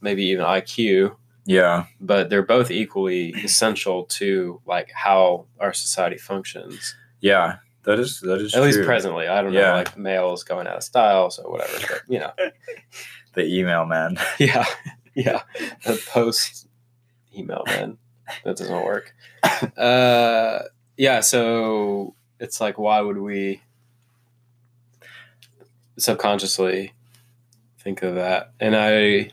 maybe 0.00 0.24
even 0.24 0.44
IQ. 0.44 1.14
yeah, 1.44 1.84
but 2.00 2.30
they're 2.30 2.42
both 2.46 2.70
equally 2.70 3.30
essential 3.44 4.04
to 4.04 4.60
like 4.64 4.90
how 4.94 5.46
our 5.60 5.72
society 5.74 6.16
functions. 6.16 6.94
yeah, 7.20 7.56
that 7.84 7.98
is 7.98 8.20
that 8.20 8.40
is 8.40 8.54
At 8.54 8.58
true. 8.58 8.66
least 8.66 8.82
presently, 8.84 9.28
I 9.28 9.42
don't 9.42 9.52
know, 9.52 9.60
like 9.72 9.96
mail 9.96 10.32
is 10.32 10.44
going 10.44 10.66
out 10.66 10.76
of 10.76 10.82
style, 10.82 11.30
so 11.30 11.42
whatever. 11.48 11.78
But 11.80 12.02
you 12.08 12.18
know, 12.20 12.32
the 13.34 13.44
email 13.44 13.84
man. 13.86 14.18
yeah, 14.38 14.66
yeah, 15.14 15.42
the 15.84 16.00
post 16.08 16.68
email 17.36 17.62
man 17.66 17.98
that 18.44 18.56
doesn't 18.56 18.84
work. 18.84 19.14
Uh, 19.76 20.60
yeah, 20.96 21.20
so 21.20 22.14
it's 22.38 22.60
like, 22.60 22.78
why 22.78 23.00
would 23.00 23.18
we 23.18 23.60
subconsciously 25.98 26.92
think 27.78 28.02
of 28.02 28.14
that? 28.14 28.52
And 28.60 28.76
I, 28.76 29.30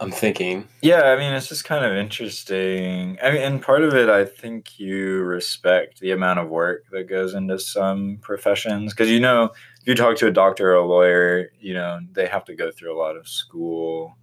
I'm 0.00 0.10
thinking, 0.10 0.66
Yeah, 0.80 1.02
I 1.02 1.16
mean, 1.16 1.34
it's 1.34 1.48
just 1.48 1.64
kind 1.64 1.84
of 1.84 1.92
interesting. 1.92 3.18
I 3.22 3.30
mean, 3.30 3.42
and 3.42 3.62
part 3.62 3.82
of 3.82 3.94
it, 3.94 4.08
I 4.08 4.24
think 4.24 4.80
you 4.80 5.20
respect 5.20 6.00
the 6.00 6.12
amount 6.12 6.38
of 6.38 6.48
work 6.48 6.86
that 6.90 7.06
goes 7.08 7.34
into 7.34 7.58
some 7.58 8.18
professions. 8.22 8.94
Because, 8.94 9.10
you 9.10 9.20
know, 9.20 9.44
if 9.82 9.86
you 9.86 9.94
talk 9.94 10.16
to 10.16 10.26
a 10.26 10.30
doctor 10.32 10.70
or 10.70 10.76
a 10.76 10.86
lawyer, 10.86 11.50
you 11.60 11.74
know, 11.74 12.00
they 12.12 12.26
have 12.26 12.46
to 12.46 12.54
go 12.54 12.70
through 12.70 12.96
a 12.96 12.98
lot 12.98 13.14
of 13.14 13.28
school. 13.28 14.16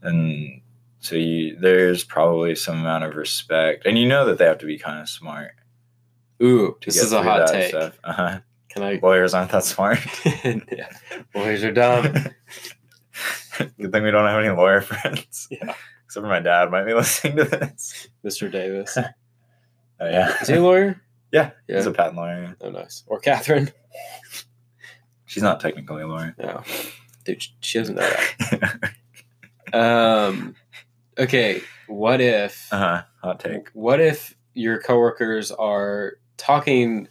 And 0.00 0.62
so 1.00 1.16
you, 1.16 1.54
there's 1.54 2.02
probably 2.02 2.54
some 2.54 2.78
amount 2.78 3.04
of 3.04 3.14
respect. 3.14 3.84
And 3.84 3.98
you 3.98 4.08
know 4.08 4.24
that 4.24 4.38
they 4.38 4.46
have 4.46 4.58
to 4.58 4.66
be 4.66 4.78
kind 4.78 5.02
of 5.02 5.08
smart. 5.08 5.52
ooh, 6.42 6.78
this 6.82 6.96
is 6.96 7.12
a 7.12 7.22
hot 7.22 7.48
take. 7.48 7.68
stuff. 7.68 7.98
Uh-huh. 8.04 8.40
Can 8.70 8.82
I? 8.84 9.00
Lawyers 9.02 9.34
aren't 9.34 9.50
that 9.50 9.64
smart. 9.64 9.98
yeah, 10.44 10.92
boys 11.34 11.62
are 11.62 11.72
dumb. 11.72 12.14
Good 13.80 13.92
thing 13.92 14.02
we 14.02 14.10
don't 14.10 14.26
have 14.26 14.38
any 14.42 14.50
lawyer 14.54 14.80
friends. 14.90 15.48
Yeah. 15.50 15.74
Except 16.06 16.24
for 16.24 16.28
my 16.28 16.40
dad 16.40 16.70
might 16.70 16.84
be 16.84 16.94
listening 16.94 17.36
to 17.36 17.44
this. 17.44 18.08
Mr. 18.24 18.50
Davis. 18.50 18.96
Oh, 18.98 20.08
yeah. 20.08 20.34
Is 20.40 20.48
he 20.48 20.54
a 20.54 20.62
lawyer? 20.62 21.00
Yeah, 21.32 21.50
Yeah. 21.68 21.76
he's 21.76 21.86
a 21.86 21.92
patent 21.92 22.16
lawyer. 22.16 22.56
Oh, 22.60 22.70
nice. 22.70 23.04
Or 23.06 23.20
Catherine? 23.20 23.70
She's 25.26 25.42
not 25.44 25.60
technically 25.60 26.02
a 26.02 26.06
lawyer. 26.08 26.34
No. 26.38 26.62
Dude, 27.24 27.44
she 27.60 27.78
doesn't 27.78 27.94
know 27.94 28.10
that. 28.50 28.92
Um, 29.72 30.56
okay, 31.18 31.62
what 31.86 32.20
if 32.20 32.72
Uh 32.72 32.78
huh. 32.78 33.02
Hot 33.22 33.38
take. 33.40 33.68
what 33.74 34.00
if 34.00 34.34
your 34.54 34.80
coworkers 34.80 35.52
are 35.52 36.14
talking 36.36 37.06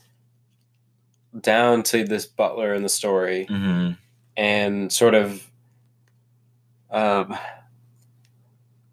down 1.39 1.83
to 1.83 2.03
this 2.03 2.25
butler 2.25 2.73
in 2.73 2.83
the 2.83 2.89
story 2.89 3.45
Mm-hmm. 3.49 3.91
and 4.35 4.91
sort 4.91 5.13
of 5.13 5.47
um, 6.91 7.37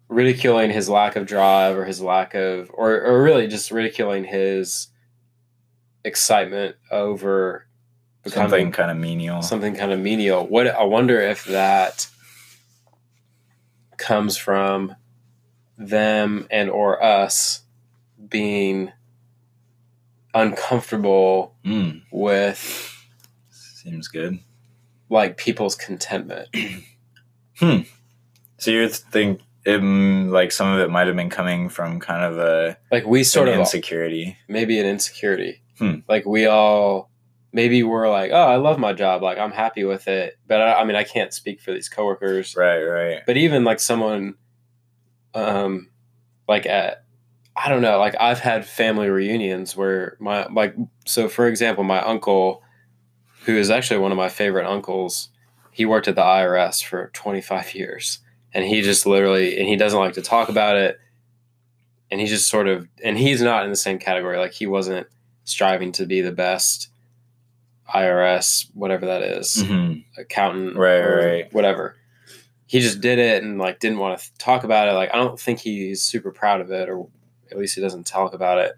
ridiculing 0.09 0.69
his 0.71 0.87
lack 0.89 1.15
of 1.15 1.25
drive 1.25 1.77
or 1.77 1.85
his 1.85 2.01
lack 2.01 2.33
of 2.33 2.69
or, 2.73 3.01
or 3.01 3.21
really 3.23 3.47
just 3.47 3.71
ridiculing 3.71 4.23
his 4.23 4.87
excitement 6.03 6.75
over 6.91 7.65
Something 8.25 8.71
kind 8.73 8.91
of 8.91 8.97
menial. 8.97 9.41
something 9.41 9.73
kind 9.75 9.91
of 9.93 9.99
menial 9.99 10.45
what 10.47 10.67
i 10.67 10.83
wonder 10.83 11.19
if 11.21 11.45
that 11.45 12.07
comes 13.97 14.35
from 14.37 14.93
them 15.77 16.45
and 16.51 16.69
or 16.69 17.01
us 17.01 17.61
being 18.29 18.91
uncomfortable 20.33 21.53
Mm, 21.65 22.01
with 22.11 23.05
seems 23.51 24.07
good. 24.07 24.39
like 25.09 25.37
people's 25.37 25.75
contentment 25.75 26.49
So 28.57 28.71
you 28.71 28.87
think 28.89 29.41
it, 29.65 29.81
like 29.81 30.51
some 30.51 30.71
of 30.71 30.79
it 30.79 30.89
might 30.89 31.07
have 31.07 31.15
been 31.15 31.29
coming 31.29 31.69
from 31.69 31.99
kind 31.99 32.23
of 32.23 32.37
a 32.37 32.77
like 32.91 33.05
we 33.05 33.23
sort 33.23 33.49
of 33.49 33.55
insecurity. 33.55 34.37
maybe 34.47 34.79
an 34.79 34.85
insecurity. 34.85 35.61
Hmm. 35.77 35.97
Like 36.07 36.25
we 36.25 36.45
all 36.45 37.09
maybe 37.51 37.83
we're 37.83 38.09
like, 38.09 38.31
oh, 38.31 38.43
I 38.43 38.57
love 38.57 38.79
my 38.79 38.93
job, 38.93 39.21
like 39.21 39.37
I'm 39.37 39.51
happy 39.51 39.83
with 39.83 40.07
it. 40.07 40.37
But 40.47 40.61
I, 40.61 40.81
I 40.81 40.83
mean, 40.85 40.95
I 40.95 41.03
can't 41.03 41.33
speak 41.33 41.61
for 41.61 41.71
these 41.73 41.89
coworkers. 41.89 42.55
Right. 42.55 42.81
Right. 42.81 43.21
But 43.25 43.37
even 43.37 43.63
like 43.63 43.79
someone, 43.79 44.35
um, 45.33 45.89
like 46.47 46.65
at, 46.65 47.03
I 47.55 47.69
don't 47.69 47.81
know, 47.81 47.97
like 47.97 48.15
I've 48.19 48.39
had 48.39 48.65
family 48.65 49.09
reunions 49.09 49.75
where 49.75 50.15
my 50.19 50.45
like 50.47 50.75
so 51.05 51.27
for 51.27 51.47
example, 51.47 51.83
my 51.83 52.01
uncle, 52.01 52.61
who 53.45 53.57
is 53.57 53.69
actually 53.69 53.99
one 53.99 54.11
of 54.11 54.17
my 54.17 54.29
favorite 54.29 54.67
uncles, 54.67 55.29
he 55.77 55.85
worked 55.85 56.07
at 56.07 56.15
the 56.15 56.23
IRS 56.23 56.83
for 56.83 57.11
25 57.13 57.75
years, 57.75 58.17
and 58.51 58.65
he 58.65 58.81
just 58.81 59.05
literally 59.05 59.59
and 59.59 59.67
he 59.69 59.75
doesn't 59.75 59.99
like 59.99 60.13
to 60.15 60.23
talk 60.23 60.49
about 60.49 60.75
it, 60.75 60.99
and 62.09 62.19
he 62.19 62.25
just 62.25 62.49
sort 62.49 62.67
of 62.67 62.87
and 63.03 63.15
he's 63.15 63.43
not 63.43 63.63
in 63.63 63.69
the 63.69 63.75
same 63.75 63.99
category. 63.99 64.39
Like 64.39 64.53
he 64.53 64.65
wasn't 64.65 65.05
striving 65.43 65.91
to 65.91 66.07
be 66.07 66.21
the 66.21 66.31
best 66.31 66.89
IRS, 67.93 68.69
whatever 68.73 69.05
that 69.05 69.21
is 69.21 69.57
Mhm. 69.63 70.03
accountant 70.17 70.75
Right, 70.75 70.95
or 70.99 71.17
right. 71.25 71.53
whatever 71.53 71.95
he 72.65 72.81
just 72.81 72.99
did 72.99 73.17
it 73.17 73.43
and 73.43 73.57
like 73.57 73.79
didn't 73.79 73.97
want 73.99 74.19
to 74.19 74.29
talk 74.39 74.65
about 74.65 74.89
it 74.89 74.91
like 74.91 75.09
i 75.13 75.15
don't 75.15 75.39
think 75.39 75.57
he's 75.59 76.03
super 76.03 76.31
proud 76.31 76.59
of 76.59 76.69
it 76.69 76.89
or 76.89 77.07
at 77.49 77.57
least 77.57 77.75
he 77.75 77.81
doesn't 77.81 78.05
talk 78.05 78.33
about 78.33 78.57
it 78.57 78.73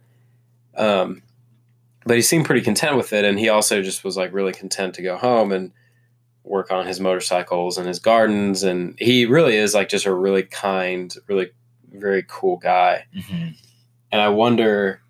um 0.78 1.24
but 2.06 2.16
he 2.16 2.22
seemed 2.22 2.46
pretty 2.46 2.62
content 2.62 2.96
with 2.98 3.12
it 3.14 3.26
and 3.26 3.40
he 3.40 3.50
also 3.50 3.82
just 3.82 4.04
was 4.04 4.16
like 4.16 4.32
really 4.32 4.52
content 4.54 4.94
to 4.94 5.02
go 5.02 5.18
home 5.18 5.52
and 5.52 5.72
work 6.50 6.72
on 6.72 6.86
his 6.86 7.00
motorcycles 7.00 7.78
and 7.78 7.88
his 7.88 8.00
gardens 8.00 8.64
and 8.64 8.96
he 9.00 9.26
really 9.26 9.56
is 9.56 9.74
like 9.74 9.88
just 9.88 10.06
a 10.06 10.14
really 10.14 10.44
kind 10.44 11.16
really 11.28 11.52
very 11.94 12.26
cool 12.28 12.58
guy 12.58 13.06
Mhm. 13.16 13.56
and 14.12 14.22
I 14.22 14.30
wonder 14.30 15.02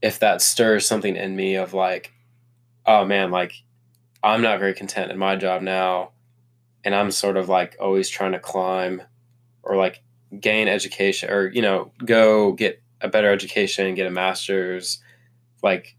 if 0.00 0.18
that 0.20 0.40
stirs 0.42 0.86
something 0.86 1.16
in 1.16 1.34
me 1.34 1.56
of 1.56 1.72
like, 1.74 2.12
oh 2.86 3.04
man, 3.04 3.30
like 3.30 3.52
I'm 4.22 4.42
not 4.42 4.58
very 4.58 4.74
content 4.74 5.10
in 5.10 5.18
my 5.18 5.34
job 5.36 5.62
now, 5.62 6.10
and 6.84 6.94
I'm 6.94 7.10
sort 7.10 7.36
of 7.36 7.48
like 7.48 7.76
always 7.80 8.08
trying 8.10 8.32
to 8.32 8.38
climb 8.38 9.02
or 9.62 9.76
like 9.76 10.02
gain 10.40 10.68
education 10.68 11.30
or 11.30 11.48
you 11.48 11.62
know 11.62 11.90
go 12.04 12.52
get 12.52 12.82
a 13.00 13.08
better 13.08 13.30
education, 13.30 13.94
get 13.94 14.06
a 14.06 14.10
master's, 14.10 15.02
like 15.62 15.96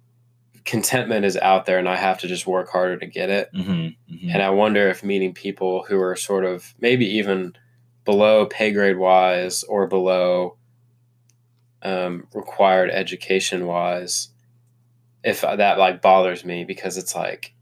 contentment 0.65 1.23
is 1.25 1.37
out 1.37 1.65
there, 1.65 1.77
and 1.77 1.87
I 1.87 1.95
have 1.95 2.19
to 2.19 2.27
just 2.27 2.45
work 2.47 2.69
harder 2.69 2.97
to 2.97 3.05
get 3.05 3.29
it. 3.29 3.49
Mm-hmm, 3.53 4.29
And 4.31 4.41
I 4.41 4.49
wonder 4.49 4.87
if 4.89 5.03
meeting 5.03 5.33
people 5.33 5.83
who 5.87 6.01
are 6.01 6.15
sort 6.15 6.43
of 6.43 6.73
maybe 6.79 7.05
even 7.05 7.53
below 8.03 8.45
pay 8.45 8.71
grade 8.71 8.97
wise 8.97 9.63
or 9.63 9.87
below 9.87 10.57
um, 11.81 12.27
required 12.33 12.89
education 12.89 13.67
wise, 13.67 14.29
if 15.23 15.41
that 15.41 15.77
like 15.77 16.01
bothers 16.01 16.43
me 16.45 16.63
because 16.65 16.97
it's 16.97 17.15
like 17.15 17.53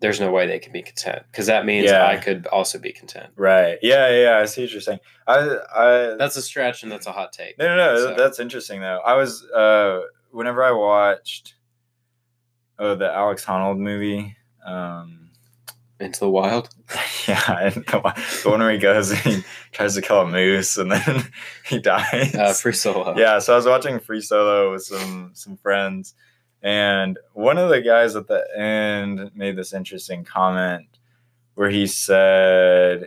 there's 0.00 0.18
no 0.20 0.30
way 0.30 0.46
they 0.46 0.58
can 0.58 0.72
be 0.72 0.82
content 0.82 1.22
because 1.30 1.46
that 1.46 1.66
means 1.66 1.86
Yeah. 1.90 2.06
I 2.06 2.16
could 2.16 2.46
also 2.48 2.78
be 2.78 2.92
content. 2.92 3.32
right. 3.36 3.78
Yeah, 3.82 4.08
yeah. 4.10 4.38
I 4.38 4.46
see 4.46 4.62
what 4.62 4.72
you're 4.72 4.80
saying. 4.80 5.00
I, 5.26 5.56
I. 5.74 6.14
That's 6.18 6.36
a 6.36 6.42
stretch 6.42 6.82
and 6.82 6.90
that's 6.90 7.06
a 7.06 7.12
hot 7.12 7.32
take. 7.32 7.58
no, 7.58 7.66
no, 7.68 7.76
no. 7.76 7.96
So- 7.98 8.14
That's 8.16 8.40
interesting 8.40 8.80
though. 8.80 9.00
I 9.04 9.14
was 9.14 9.44
uh, 9.50 10.00
whenever 10.30 10.64
I 10.64 10.72
watched, 10.72 11.54
oh, 12.80 12.94
the 12.96 13.12
Alex 13.12 13.44
Honnold 13.44 13.78
movie. 13.78 14.36
Um, 14.66 15.30
Into 16.00 16.20
the 16.20 16.30
wild. 16.30 16.70
yeah, 17.28 17.58
and 17.58 17.84
the 17.86 18.00
one 18.00 18.14
the 18.42 18.50
one 18.50 18.60
where 18.60 18.72
he 18.72 18.78
goes 18.78 19.10
and 19.10 19.20
he 19.20 19.44
tries 19.70 19.94
to 19.94 20.02
kill 20.02 20.22
a 20.22 20.26
moose 20.26 20.76
and 20.76 20.90
then 20.90 21.24
he 21.66 21.78
dies. 21.78 22.34
Uh, 22.34 22.52
free 22.54 22.72
solo. 22.72 23.16
yeah 23.16 23.38
so 23.38 23.52
i 23.52 23.56
was 23.56 23.66
watching 23.66 24.00
free 24.00 24.20
solo 24.20 24.72
with 24.72 24.82
some 24.82 25.30
some 25.34 25.56
friends 25.58 26.14
and 26.62 27.18
one 27.32 27.58
of 27.58 27.68
the 27.70 27.80
guys 27.80 28.16
at 28.16 28.26
the 28.26 28.44
end 28.56 29.30
made 29.34 29.56
this 29.56 29.72
interesting 29.72 30.24
comment 30.24 30.86
where 31.54 31.70
he 31.70 31.86
said 31.86 33.06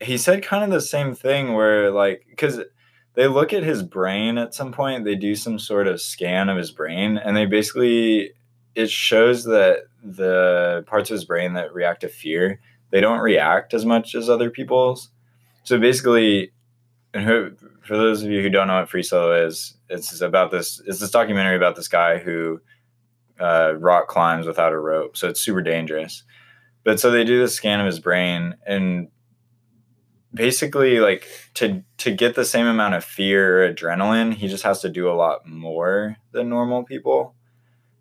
he 0.00 0.18
said 0.18 0.42
kind 0.42 0.64
of 0.64 0.70
the 0.70 0.80
same 0.80 1.14
thing 1.14 1.54
where 1.54 1.90
like 1.90 2.26
because 2.28 2.60
they 3.14 3.28
look 3.28 3.52
at 3.52 3.62
his 3.62 3.82
brain 3.82 4.38
at 4.38 4.54
some 4.54 4.72
point 4.72 5.04
they 5.04 5.14
do 5.14 5.34
some 5.34 5.58
sort 5.58 5.86
of 5.86 6.00
scan 6.00 6.48
of 6.48 6.56
his 6.56 6.70
brain 6.70 7.16
and 7.16 7.36
they 7.36 7.46
basically 7.46 8.32
it 8.74 8.90
shows 8.90 9.44
that 9.44 9.84
the 10.02 10.84
parts 10.86 11.10
of 11.10 11.14
his 11.14 11.24
brain 11.24 11.54
that 11.54 11.72
react 11.72 12.02
to 12.02 12.08
fear 12.08 12.60
they 12.90 13.00
don't 13.00 13.20
react 13.20 13.74
as 13.74 13.84
much 13.84 14.14
as 14.14 14.30
other 14.30 14.50
people's. 14.50 15.10
So 15.64 15.80
basically 15.80 16.52
and 17.12 17.24
who, 17.24 17.52
for 17.82 17.96
those 17.96 18.22
of 18.22 18.30
you 18.30 18.40
who 18.42 18.50
don't 18.50 18.68
know 18.68 18.78
what 18.78 18.88
free 18.88 19.02
solo 19.02 19.46
is 19.46 19.74
it's 19.88 20.20
about 20.20 20.50
this 20.50 20.80
it's 20.86 21.00
this 21.00 21.10
documentary 21.10 21.56
about 21.56 21.76
this 21.76 21.88
guy 21.88 22.18
who 22.18 22.60
uh, 23.40 23.74
rock 23.78 24.06
climbs 24.06 24.46
without 24.46 24.72
a 24.72 24.78
rope 24.78 25.16
so 25.16 25.28
it's 25.28 25.40
super 25.40 25.62
dangerous. 25.62 26.22
But 26.84 27.00
so 27.00 27.10
they 27.10 27.24
do 27.24 27.40
this 27.40 27.54
scan 27.54 27.80
of 27.80 27.86
his 27.86 27.98
brain 27.98 28.56
and 28.66 29.08
basically 30.34 30.98
like 30.98 31.26
to 31.54 31.82
to 31.98 32.12
get 32.12 32.34
the 32.34 32.44
same 32.44 32.66
amount 32.66 32.94
of 32.94 33.04
fear 33.04 33.72
adrenaline 33.72 34.34
he 34.34 34.48
just 34.48 34.64
has 34.64 34.80
to 34.80 34.88
do 34.88 35.08
a 35.08 35.14
lot 35.14 35.46
more 35.46 36.16
than 36.32 36.48
normal 36.48 36.84
people. 36.84 37.34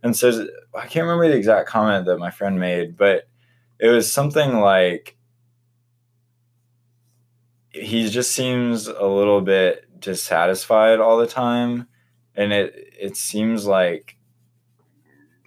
And 0.02 0.16
so 0.16 0.48
i 0.76 0.88
can't 0.88 1.06
remember 1.06 1.30
the 1.30 1.38
exact 1.38 1.70
comment 1.70 2.06
that 2.06 2.18
my 2.18 2.32
friend 2.32 2.60
made 2.60 2.98
but 2.98 3.28
it 3.80 3.88
was 3.90 4.12
something 4.12 4.60
like 4.60 5.18
he 7.74 8.08
just 8.10 8.32
seems 8.32 8.88
a 8.88 9.06
little 9.06 9.42
bit 9.42 10.00
dissatisfied 10.00 11.00
all 11.00 11.18
the 11.18 11.28
time. 11.28 11.88
And 12.36 12.54
it 12.54 12.94
it 13.00 13.18
seems 13.18 13.66
like 13.66 14.18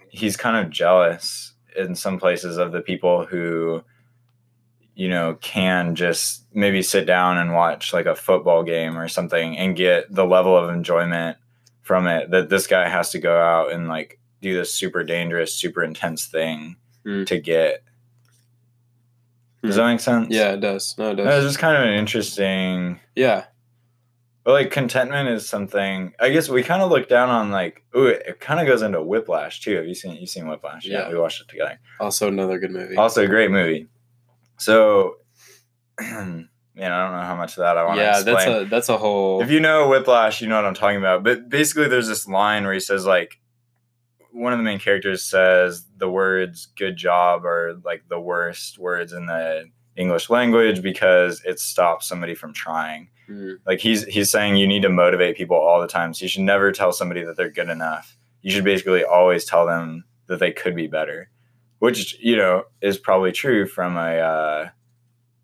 he's 0.09 0.37
kind 0.37 0.57
of 0.57 0.71
jealous 0.71 1.53
in 1.75 1.95
some 1.95 2.19
places 2.19 2.57
of 2.57 2.71
the 2.71 2.81
people 2.81 3.25
who 3.25 3.83
you 4.99 5.07
know 5.07 5.35
can 5.41 5.93
just 5.93 6.43
maybe 6.53 6.81
sit 6.81 7.05
down 7.05 7.37
and 7.37 7.53
watch 7.53 7.93
like 7.93 8.07
a 8.07 8.15
football 8.15 8.63
game 8.63 8.97
or 8.97 9.07
something 9.07 9.55
and 9.57 9.75
get 9.75 10.11
the 10.13 10.25
level 10.25 10.57
of 10.57 10.71
enjoyment 10.71 11.37
from 11.83 12.07
it 12.07 12.31
that 12.31 12.49
this 12.49 12.65
guy 12.65 12.89
has 12.89 13.11
to 13.11 13.19
go 13.19 13.37
out 13.39 13.71
and 13.71 13.87
like 13.87 14.19
do 14.41 14.55
this 14.55 14.73
super 14.73 15.03
dangerous 15.03 15.53
super 15.53 15.83
intense 15.83 16.25
thing 16.25 16.75
Mm. 17.05 17.25
to 17.27 17.39
get 17.39 17.83
does 19.63 19.75
that 19.75 19.85
make 19.87 19.99
sense 19.99 20.27
Yeah, 20.29 20.53
it 20.53 20.61
does. 20.61 20.95
No, 20.97 21.11
it 21.11 21.15
that 21.17 21.23
does. 21.23 21.43
was 21.43 21.53
just 21.53 21.59
kind 21.59 21.77
of 21.77 21.83
an 21.83 21.93
interesting 21.93 22.99
yeah. 23.15 23.45
but 24.43 24.51
like 24.53 24.71
contentment 24.71 25.29
is 25.29 25.47
something 25.47 26.13
I 26.19 26.29
guess 26.29 26.49
we 26.49 26.63
kind 26.63 26.81
of 26.81 26.89
look 26.89 27.07
down 27.07 27.29
on 27.29 27.51
like 27.51 27.83
ooh 27.95 28.07
it, 28.07 28.23
it 28.27 28.39
kind 28.39 28.59
of 28.59 28.67
goes 28.67 28.81
into 28.81 29.01
Whiplash 29.01 29.61
too. 29.61 29.75
Have 29.77 29.87
you 29.87 29.95
seen 29.95 30.15
you 30.17 30.27
seen 30.27 30.47
Whiplash? 30.47 30.85
Yeah. 30.85 31.09
we 31.09 31.17
watched 31.17 31.41
it 31.41 31.47
together. 31.47 31.79
Also 31.99 32.27
another 32.27 32.59
good 32.59 32.71
movie. 32.71 32.95
Also 32.97 33.23
a 33.23 33.27
great 33.27 33.51
movie. 33.51 33.87
So 34.57 35.15
man, 35.99 36.47
I 36.75 37.03
don't 37.03 37.11
know 37.11 37.21
how 37.21 37.35
much 37.35 37.53
of 37.53 37.61
that 37.61 37.77
I 37.77 37.85
want 37.85 37.97
to 37.97 38.03
yeah, 38.03 38.15
explain. 38.15 38.35
that's 38.35 38.47
a 38.47 38.65
that's 38.69 38.89
a 38.89 38.97
whole 38.97 39.41
if 39.41 39.49
you 39.49 39.59
know 39.59 39.87
Whiplash, 39.87 40.41
you 40.41 40.47
know 40.47 40.55
what 40.55 40.65
I'm 40.65 40.73
talking 40.73 40.97
about. 40.97 41.23
But 41.23 41.49
basically 41.49 41.87
there's 41.87 42.07
this 42.07 42.27
line 42.27 42.63
where 42.63 42.73
he 42.73 42.79
says 42.79 43.05
like 43.05 43.39
one 44.31 44.53
of 44.53 44.59
the 44.59 44.63
main 44.63 44.79
characters 44.79 45.23
says 45.23 45.85
the 45.97 46.09
words 46.09 46.67
good 46.77 46.95
job 46.95 47.45
are 47.45 47.79
like 47.83 48.03
the 48.09 48.19
worst 48.19 48.77
words 48.77 49.13
in 49.13 49.25
the 49.25 49.65
English 49.95 50.29
language 50.29 50.81
because 50.83 51.41
it 51.45 51.59
stops 51.59 52.07
somebody 52.07 52.35
from 52.35 52.53
trying 52.53 53.09
Mm. 53.29 53.57
like 53.65 53.79
he's 53.79 54.05
he's 54.05 54.31
saying 54.31 54.55
you 54.55 54.67
need 54.67 54.83
to 54.83 54.89
motivate 54.89 55.35
people 55.35 55.57
all 55.57 55.81
the 55.81 55.87
time 55.87 56.13
so 56.13 56.23
you 56.23 56.29
should 56.29 56.43
never 56.43 56.71
tell 56.71 56.93
somebody 56.93 57.25
that 57.25 57.35
they're 57.35 57.51
good 57.51 57.67
enough 57.67 58.15
you 58.41 58.51
should 58.51 58.63
basically 58.63 59.03
always 59.03 59.43
tell 59.43 59.65
them 59.65 60.05
that 60.27 60.39
they 60.39 60.49
could 60.53 60.77
be 60.77 60.87
better 60.87 61.29
which 61.79 62.17
you 62.19 62.35
know 62.35 62.63
is 62.81 62.97
probably 62.97 63.31
true 63.31 63.65
from 63.67 63.97
a 63.97 64.17
uh, 64.17 64.69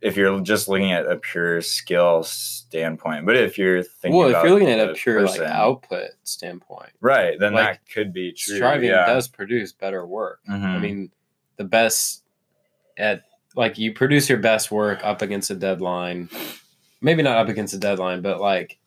if 0.01 0.17
you're 0.17 0.39
just 0.41 0.67
looking 0.67 0.91
at 0.91 1.05
a 1.05 1.17
pure 1.17 1.61
skill 1.61 2.23
standpoint 2.23 3.25
but 3.25 3.37
if 3.37 3.57
you're 3.57 3.83
thinking 3.83 4.19
well, 4.19 4.29
if 4.29 4.43
you're 4.43 4.51
looking 4.51 4.69
at 4.69 4.89
a 4.89 4.93
pure 4.93 5.21
like 5.25 5.39
output 5.41 6.09
standpoint, 6.23 6.89
right 7.01 7.39
then 7.39 7.53
like, 7.53 7.65
that 7.65 7.91
could 7.93 8.11
be 8.13 8.31
true 8.33 8.55
striving 8.57 8.89
yeah. 8.89 9.05
does 9.05 9.27
produce 9.27 9.71
better 9.71 10.05
work. 10.05 10.39
I 10.47 10.51
Mhm. 10.53 10.81
mean, 10.81 11.11
the 11.57 11.63
best 11.63 12.23
at 12.97 13.23
like 13.55 13.77
you 13.77 13.93
produce 13.93 14.27
your 14.27 14.39
best 14.39 14.71
work 14.71 14.99
up 15.03 15.21
against 15.21 15.51
a 15.51 15.55
deadline. 15.55 16.29
Maybe 17.01 17.21
not 17.21 17.37
up 17.37 17.49
against 17.49 17.73
a 17.73 17.77
deadline, 17.77 18.21
but 18.21 18.41
like 18.41 18.79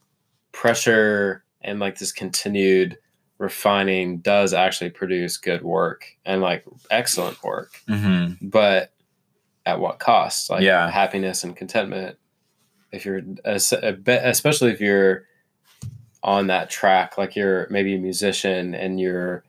pressure 0.52 1.44
and 1.62 1.78
like 1.78 1.98
this 1.98 2.12
continued 2.12 2.98
refining 3.38 4.18
does 4.18 4.52
actually 4.54 4.90
produce 4.90 5.36
good 5.36 5.62
work 5.62 6.04
and 6.24 6.40
like 6.40 6.64
excellent 6.90 7.42
work. 7.42 7.70
Mhm. 7.88 8.38
But 8.40 8.92
at 9.66 9.78
what 9.80 9.98
cost? 9.98 10.48
Like 10.50 10.62
Yeah. 10.62 10.90
happiness 10.90 11.44
and 11.44 11.54
contentment. 11.56 12.16
If 12.92 13.04
you're 13.04 13.20
especially 13.44 14.70
if 14.70 14.80
you're 14.80 15.24
on 16.22 16.46
that 16.46 16.70
track, 16.70 17.18
like 17.18 17.36
you're 17.36 17.66
maybe 17.70 17.94
a 17.94 17.98
musician 17.98 18.74
and 18.74 18.98
you're 19.00 19.44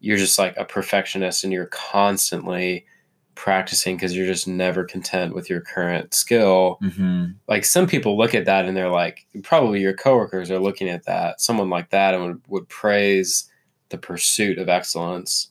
you're 0.00 0.16
just 0.18 0.38
like 0.38 0.56
a 0.56 0.64
perfectionist 0.64 1.44
and 1.44 1.52
you're 1.52 1.66
constantly 1.66 2.84
practicing 3.34 3.96
because 3.96 4.16
you're 4.16 4.26
just 4.26 4.46
never 4.46 4.84
content 4.84 5.34
with 5.34 5.48
your 5.48 5.60
current 5.60 6.12
skill. 6.14 6.78
Mhm. 6.82 7.34
Like 7.48 7.64
some 7.64 7.86
people 7.86 8.16
look 8.18 8.34
at 8.34 8.44
that 8.44 8.66
and 8.66 8.76
they're 8.76 8.90
like, 8.90 9.26
probably 9.42 9.80
your 9.80 9.94
coworkers 9.94 10.50
are 10.50 10.58
looking 10.58 10.88
at 10.88 11.04
that, 11.04 11.40
someone 11.40 11.70
like 11.70 11.90
that, 11.90 12.14
and 12.14 12.24
would, 12.24 12.42
would 12.48 12.68
praise 12.68 13.50
the 13.88 13.98
pursuit 13.98 14.58
of 14.58 14.68
excellence 14.68 15.50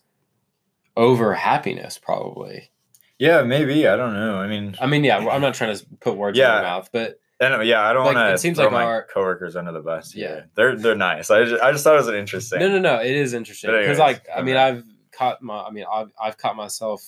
over 0.98 1.34
happiness, 1.34 1.98
probably. 1.98 2.70
yeah 3.18 3.44
maybe 3.44 3.88
i 3.88 3.96
don't 3.96 4.14
know 4.14 4.38
i 4.38 4.48
mean 4.48 4.76
I 4.82 4.88
mean, 4.88 5.04
yeah, 5.04 5.18
I'm 5.18 5.42
not 5.42 5.54
trying 5.54 5.76
to 5.78 5.86
put 6.00 6.18
words 6.18 6.38
in 6.38 6.42
your 6.44 6.62
mouth, 6.64 6.90
but 6.92 7.20
and, 7.40 7.66
yeah 7.68 7.82
i 7.82 7.94
don't 7.94 8.06
like, 8.06 8.16
want 8.16 8.30
to 8.30 8.34
it 8.34 8.40
seems 8.40 8.58
like 8.58 8.72
my 8.72 8.84
our- 8.84 9.08
coworkers 9.14 9.56
under 9.56 9.72
the 9.72 9.80
bus 9.82 10.14
Yeah. 10.16 10.28
yeah 10.36 10.42
they're 10.56 10.76
they're 10.76 10.96
nice 10.96 11.30
i 11.32 11.44
just, 11.46 11.62
I 11.64 11.72
just 11.72 11.84
thought 11.84 11.94
it 11.96 12.06
was 12.06 12.10
interesting 12.10 12.60
no, 12.60 12.68
no, 12.68 12.80
no, 12.80 12.96
it 13.02 13.12
is 13.12 13.34
interesting 13.34 13.72
because, 13.72 14.00
like, 14.00 14.26
I 14.36 14.42
mean. 14.42 14.58
I've 14.58 14.84
caught 15.12 15.42
my, 15.42 15.62
I 15.64 15.72
mean, 15.72 15.86
I've 15.92 16.12
I've 16.22 16.38
caught 16.38 16.56
myself 16.56 17.04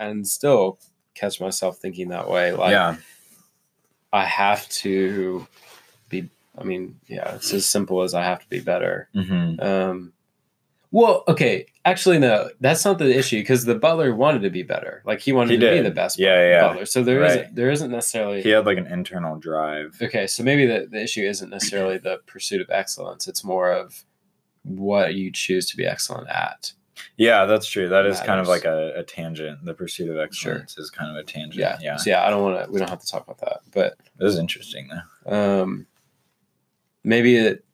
and 0.00 0.26
still 0.26 0.78
catch 1.14 1.40
myself 1.40 1.78
thinking 1.78 2.08
that 2.08 2.28
way. 2.28 2.52
Like, 2.52 2.72
yeah 2.72 2.96
I 4.12 4.24
have 4.24 4.68
to 4.70 5.46
be. 6.08 6.28
I 6.58 6.64
mean, 6.64 6.98
yeah, 7.06 7.36
it's 7.36 7.52
as 7.52 7.64
simple 7.66 8.02
as 8.02 8.12
I 8.12 8.24
have 8.24 8.40
to 8.40 8.48
be 8.48 8.60
better. 8.60 9.08
hmm 9.14 9.54
Um, 9.60 10.12
well, 10.92 11.22
okay, 11.28 11.66
actually, 11.84 12.18
no, 12.18 12.50
that's 12.58 12.84
not 12.84 12.98
the 12.98 13.16
issue 13.16 13.38
because 13.38 13.64
the 13.64 13.76
butler 13.76 14.12
wanted 14.12 14.42
to 14.42 14.50
be 14.50 14.64
better. 14.64 15.02
Like, 15.06 15.20
he 15.20 15.32
wanted 15.32 15.52
He 15.52 15.58
to 15.58 15.70
be 15.70 15.80
the 15.80 15.92
best. 15.92 16.18
Yeah, 16.18 16.48
yeah. 16.50 16.66
Butler. 16.66 16.86
So 16.86 17.04
there 17.04 17.20
Right. 17.20 17.42
not 17.44 17.54
there 17.54 17.70
isn't 17.70 17.92
necessarily. 17.92 18.42
he 18.42 18.48
had 18.48 18.66
like 18.66 18.78
an 18.78 18.88
internal 18.88 19.36
drive 19.38 19.96
Okay, 20.02 20.26
so 20.26 20.42
maybe 20.42 20.66
the, 20.66 20.88
the 20.90 21.00
issue 21.00 21.22
isn't 21.22 21.48
necessarily 21.50 21.98
the 21.98 22.18
pursuit 22.26 22.60
of 22.60 22.68
excellence. 22.70 23.28
It's 23.28 23.44
more 23.44 23.70
of 23.70 24.04
what 24.64 25.14
you 25.14 25.30
choose 25.30 25.70
to 25.70 25.76
be 25.76 25.86
excellent 25.86 26.28
at. 26.28 26.72
Yeah, 27.16 27.44
that's 27.46 27.66
true. 27.68 27.88
That 27.88 28.06
is 28.06 28.20
kind 28.20 28.40
of 28.40 28.48
like 28.48 28.64
a, 28.64 28.92
a 28.96 29.02
tangent. 29.02 29.64
The 29.64 29.74
pursuit 29.74 30.10
of 30.10 30.18
excellence 30.18 30.76
is 30.78 30.90
kind 30.90 31.10
of 31.10 31.16
a 31.16 31.24
tangent. 31.24 31.56
Yeah. 31.56 31.78
Yeah. 31.80 31.96
So 31.96 32.10
yeah, 32.10 32.24
I 32.26 32.30
don't 32.30 32.42
want 32.42 32.64
to. 32.66 32.70
We 32.72 32.78
don't 32.78 32.90
have 32.90 33.00
to 33.00 33.06
talk 33.06 33.24
about 33.24 33.38
that. 33.38 33.60
But 33.72 33.96
It 34.18 34.24
was 34.24 34.38
interesting 34.38 34.88
though. 35.24 35.62
um, 35.62 35.86
maybe 37.04 37.36
it. 37.36 37.64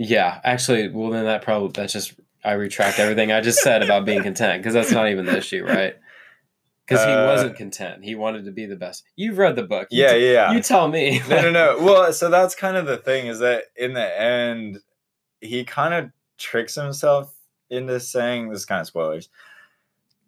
Yeah, 0.00 0.40
actually, 0.44 0.88
well 0.88 1.10
then 1.10 1.24
that 1.24 1.42
probably 1.42 1.70
that's 1.72 1.92
just 1.92 2.14
I 2.44 2.52
retract 2.52 2.98
everything 3.00 3.32
I 3.32 3.40
just 3.40 3.58
said 3.60 3.82
about 3.82 4.04
being 4.04 4.22
content 4.22 4.62
because 4.62 4.72
that's 4.74 4.92
not 4.92 5.08
even 5.10 5.26
the 5.26 5.36
issue, 5.36 5.64
right? 5.64 5.94
because 6.86 7.04
he 7.04 7.10
Uh, 7.12 7.26
wasn't 7.26 7.56
content. 7.56 8.02
He 8.04 8.14
wanted 8.14 8.44
to 8.46 8.50
be 8.52 8.64
the 8.64 8.76
best. 8.76 9.04
You've 9.16 9.36
read 9.36 9.56
the 9.56 9.62
book. 9.64 9.88
You 9.90 10.04
Yeah, 10.04 10.12
t- 10.14 10.32
yeah. 10.32 10.52
You 10.52 10.62
tell 10.62 10.88
me. 10.88 11.20
no, 11.28 11.42
no, 11.42 11.50
no. 11.50 11.78
Well, 11.82 12.12
so 12.14 12.30
that's 12.30 12.54
kind 12.54 12.76
of 12.78 12.86
the 12.86 12.96
thing 12.96 13.26
is 13.26 13.40
that 13.40 13.64
in 13.76 13.92
the 13.92 14.20
end, 14.20 14.78
he 15.42 15.64
kind 15.64 15.92
of 15.92 16.10
tricks 16.38 16.76
himself 16.76 17.34
into 17.70 17.98
saying 18.00 18.48
this 18.48 18.60
is 18.60 18.66
kind 18.66 18.80
of 18.80 18.86
spoilers. 18.86 19.28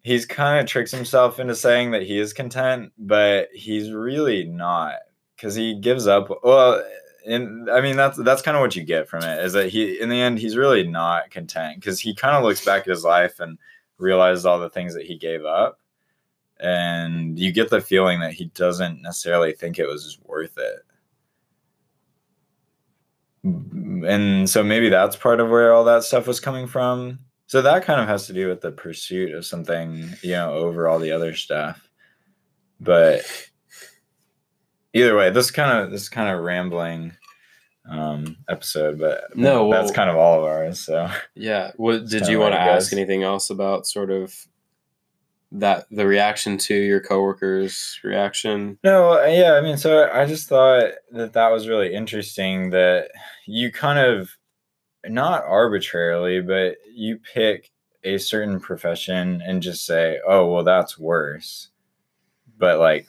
He's 0.03 0.25
kind 0.25 0.59
of 0.59 0.65
tricks 0.65 0.91
himself 0.91 1.39
into 1.39 1.55
saying 1.55 1.91
that 1.91 2.01
he 2.03 2.19
is 2.19 2.33
content, 2.33 2.91
but 2.97 3.49
he's 3.53 3.91
really 3.91 4.45
not 4.45 4.95
because 5.35 5.53
he 5.53 5.79
gives 5.79 6.07
up. 6.07 6.29
Well, 6.43 6.83
and 7.25 7.69
I 7.69 7.81
mean 7.81 7.97
that's 7.97 8.17
that's 8.17 8.41
kind 8.41 8.57
of 8.57 8.61
what 8.61 8.75
you 8.75 8.83
get 8.83 9.07
from 9.07 9.23
it 9.23 9.43
is 9.43 9.53
that 9.53 9.69
he 9.69 9.99
in 9.99 10.09
the 10.09 10.19
end 10.19 10.39
he's 10.39 10.57
really 10.57 10.87
not 10.87 11.29
content 11.29 11.79
because 11.79 11.99
he 11.99 12.15
kind 12.15 12.35
of 12.35 12.43
looks 12.43 12.65
back 12.65 12.81
at 12.81 12.87
his 12.87 13.03
life 13.03 13.39
and 13.39 13.57
realizes 13.97 14.45
all 14.45 14.59
the 14.59 14.69
things 14.69 14.93
that 14.95 15.05
he 15.05 15.17
gave 15.17 15.45
up 15.45 15.79
and 16.59 17.37
you 17.37 17.51
get 17.51 17.69
the 17.69 17.81
feeling 17.81 18.19
that 18.19 18.33
he 18.33 18.45
doesn't 18.45 19.01
necessarily 19.01 19.53
think 19.53 19.77
it 19.77 19.87
was 19.87 20.17
worth 20.23 20.57
it 20.57 20.79
and 23.43 24.49
so 24.49 24.63
maybe 24.63 24.89
that's 24.89 25.15
part 25.15 25.39
of 25.39 25.49
where 25.49 25.73
all 25.73 25.83
that 25.83 26.03
stuff 26.03 26.27
was 26.27 26.39
coming 26.39 26.67
from 26.67 27.19
so 27.51 27.61
that 27.61 27.83
kind 27.83 27.99
of 27.99 28.07
has 28.07 28.27
to 28.27 28.33
do 28.33 28.47
with 28.47 28.61
the 28.61 28.71
pursuit 28.71 29.33
of 29.33 29.45
something 29.45 30.09
you 30.21 30.31
know 30.31 30.53
over 30.53 30.87
all 30.87 30.99
the 30.99 31.11
other 31.11 31.35
stuff 31.35 31.89
but 32.79 33.25
either 34.93 35.17
way 35.17 35.29
this 35.31 35.51
kind 35.51 35.79
of 35.79 35.91
this 35.91 36.07
kind 36.07 36.29
of 36.29 36.41
rambling 36.41 37.11
um 37.89 38.37
episode 38.47 38.97
but 38.97 39.35
No, 39.35 39.69
that's 39.69 39.91
kind 39.91 40.09
of 40.09 40.15
all 40.15 40.39
of 40.39 40.45
ours 40.45 40.79
so 40.79 41.09
Yeah. 41.35 41.71
What 41.75 42.07
did 42.07 42.27
you 42.27 42.39
want 42.39 42.53
to 42.53 42.59
ask 42.59 42.93
anything 42.93 43.23
else 43.23 43.49
about 43.49 43.85
sort 43.85 44.11
of 44.11 44.33
that 45.51 45.87
the 45.91 46.07
reaction 46.07 46.57
to 46.57 46.73
your 46.73 47.01
coworkers' 47.01 47.99
reaction? 48.01 48.77
No, 48.85 49.21
uh, 49.21 49.25
yeah, 49.25 49.55
I 49.55 49.61
mean, 49.61 49.75
so 49.75 50.09
I 50.09 50.25
just 50.25 50.47
thought 50.47 50.91
that 51.11 51.33
that 51.33 51.51
was 51.51 51.67
really 51.67 51.93
interesting 51.93 52.69
that 52.69 53.09
you 53.45 53.69
kind 53.73 53.99
of 53.99 54.37
not 55.07 55.43
arbitrarily, 55.45 56.41
but 56.41 56.77
you 56.93 57.19
pick 57.33 57.71
a 58.03 58.17
certain 58.17 58.59
profession 58.59 59.41
and 59.45 59.61
just 59.61 59.85
say, 59.85 60.19
"Oh, 60.27 60.51
well, 60.51 60.63
that's 60.63 60.97
worse." 60.97 61.69
But 62.57 62.79
like 62.79 63.07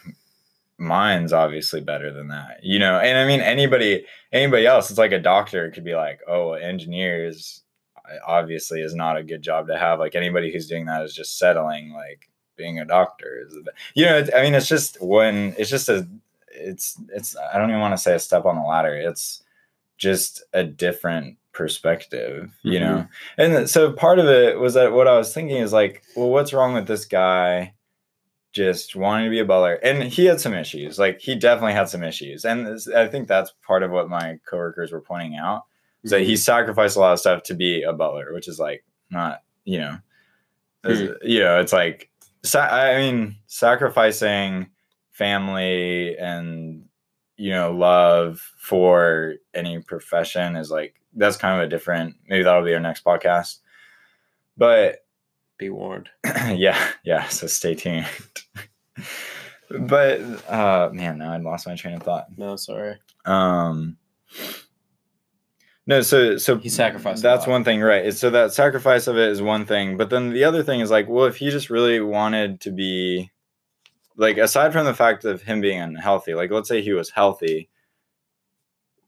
mine's 0.78 1.32
obviously 1.32 1.80
better 1.80 2.12
than 2.12 2.28
that. 2.28 2.60
You 2.62 2.78
know, 2.78 2.98
and 2.98 3.18
I 3.18 3.26
mean 3.26 3.40
anybody 3.40 4.04
anybody 4.32 4.66
else, 4.66 4.90
it's 4.90 4.98
like 4.98 5.12
a 5.12 5.18
doctor 5.20 5.70
could 5.70 5.84
be 5.84 5.94
like, 5.94 6.20
"Oh, 6.28 6.52
engineers 6.52 7.62
obviously 8.26 8.82
is 8.82 8.94
not 8.94 9.16
a 9.16 9.22
good 9.22 9.42
job 9.42 9.68
to 9.68 9.78
have." 9.78 9.98
Like 9.98 10.14
anybody 10.14 10.52
who's 10.52 10.68
doing 10.68 10.86
that 10.86 11.02
is 11.02 11.14
just 11.14 11.38
settling 11.38 11.92
like 11.92 12.28
being 12.56 12.78
a 12.78 12.84
doctor 12.84 13.44
is 13.46 13.56
you 13.94 14.04
know, 14.04 14.26
I 14.36 14.42
mean, 14.42 14.54
it's 14.54 14.68
just 14.68 15.00
when 15.02 15.54
it's 15.58 15.70
just 15.70 15.88
a, 15.88 16.06
it's 16.48 16.96
it's 17.10 17.36
I 17.36 17.58
don't 17.58 17.70
even 17.70 17.80
want 17.80 17.94
to 17.94 18.02
say 18.02 18.14
a 18.14 18.18
step 18.18 18.44
on 18.44 18.56
the 18.56 18.62
ladder. 18.62 18.94
It's 18.94 19.42
just 19.98 20.42
a 20.52 20.64
different 20.64 21.36
perspective, 21.52 22.50
you 22.62 22.80
know. 22.80 23.06
Mm-hmm. 23.38 23.54
And 23.56 23.70
so 23.70 23.92
part 23.92 24.18
of 24.18 24.26
it 24.26 24.58
was 24.58 24.74
that 24.74 24.92
what 24.92 25.08
I 25.08 25.16
was 25.16 25.32
thinking 25.32 25.58
is 25.58 25.72
like, 25.72 26.02
well, 26.16 26.30
what's 26.30 26.52
wrong 26.52 26.74
with 26.74 26.86
this 26.86 27.04
guy? 27.04 27.74
Just 28.52 28.94
wanting 28.96 29.24
to 29.24 29.30
be 29.30 29.38
a 29.38 29.46
butler, 29.46 29.74
and 29.82 30.02
he 30.02 30.26
had 30.26 30.40
some 30.40 30.52
issues. 30.52 30.98
Like 30.98 31.20
he 31.20 31.34
definitely 31.34 31.72
had 31.72 31.88
some 31.88 32.02
issues, 32.02 32.44
and 32.44 32.66
this- 32.66 32.88
I 32.88 33.06
think 33.08 33.26
that's 33.26 33.54
part 33.66 33.82
of 33.82 33.90
what 33.90 34.10
my 34.10 34.38
coworkers 34.44 34.92
were 34.92 35.00
pointing 35.00 35.36
out 35.36 35.62
is 36.02 36.10
that 36.10 36.20
he 36.20 36.32
mm-hmm. 36.32 36.36
sacrificed 36.36 36.96
a 36.96 37.00
lot 37.00 37.12
of 37.12 37.20
stuff 37.20 37.44
to 37.44 37.54
be 37.54 37.82
a 37.82 37.92
butler, 37.92 38.34
which 38.34 38.48
is 38.48 38.58
like 38.58 38.84
not, 39.10 39.42
you 39.64 39.78
know, 39.78 39.98
is- 40.84 41.00
mm. 41.00 41.16
you 41.22 41.40
know, 41.40 41.60
it's 41.60 41.72
like, 41.72 42.10
I 42.54 42.96
mean, 42.96 43.36
sacrificing 43.46 44.68
family 45.12 46.18
and 46.18 46.84
you 47.36 47.50
know 47.50 47.72
love 47.72 48.40
for 48.58 49.34
any 49.54 49.80
profession 49.80 50.56
is 50.56 50.70
like 50.70 50.94
that's 51.14 51.36
kind 51.36 51.60
of 51.60 51.66
a 51.66 51.70
different. 51.70 52.16
Maybe 52.28 52.44
that'll 52.44 52.64
be 52.64 52.74
our 52.74 52.80
next 52.80 53.04
podcast, 53.04 53.58
but 54.56 55.04
Be 55.58 55.70
warned. 55.70 56.08
yeah, 56.24 56.78
yeah. 57.04 57.28
So 57.28 57.46
stay 57.46 57.74
tuned. 57.74 58.06
but 59.80 60.20
uh, 60.50 60.90
man, 60.92 61.18
now 61.18 61.32
I 61.32 61.36
lost 61.38 61.66
my 61.66 61.74
train 61.74 61.94
of 61.94 62.02
thought. 62.02 62.26
No, 62.36 62.56
sorry. 62.56 62.96
Um, 63.24 63.96
no, 65.86 66.00
so 66.00 66.36
so 66.36 66.58
He 66.58 66.68
sacrificed 66.68 67.22
That's 67.22 67.46
one 67.46 67.64
thing, 67.64 67.80
right? 67.80 68.14
So 68.14 68.30
that 68.30 68.52
sacrifice 68.52 69.06
of 69.06 69.16
it 69.16 69.28
is 69.28 69.42
one 69.42 69.66
thing, 69.66 69.96
but 69.96 70.10
then 70.10 70.30
the 70.30 70.44
other 70.44 70.62
thing 70.62 70.80
is 70.80 70.90
like, 70.90 71.08
well, 71.08 71.26
if 71.26 71.36
he 71.36 71.50
just 71.50 71.70
really 71.70 72.00
wanted 72.00 72.60
to 72.62 72.70
be, 72.70 73.30
like, 74.16 74.36
aside 74.38 74.72
from 74.72 74.84
the 74.86 74.94
fact 74.94 75.24
of 75.24 75.42
him 75.42 75.60
being 75.60 75.80
unhealthy, 75.80 76.34
like, 76.34 76.50
let's 76.50 76.68
say 76.68 76.82
he 76.82 76.92
was 76.92 77.10
healthy, 77.10 77.68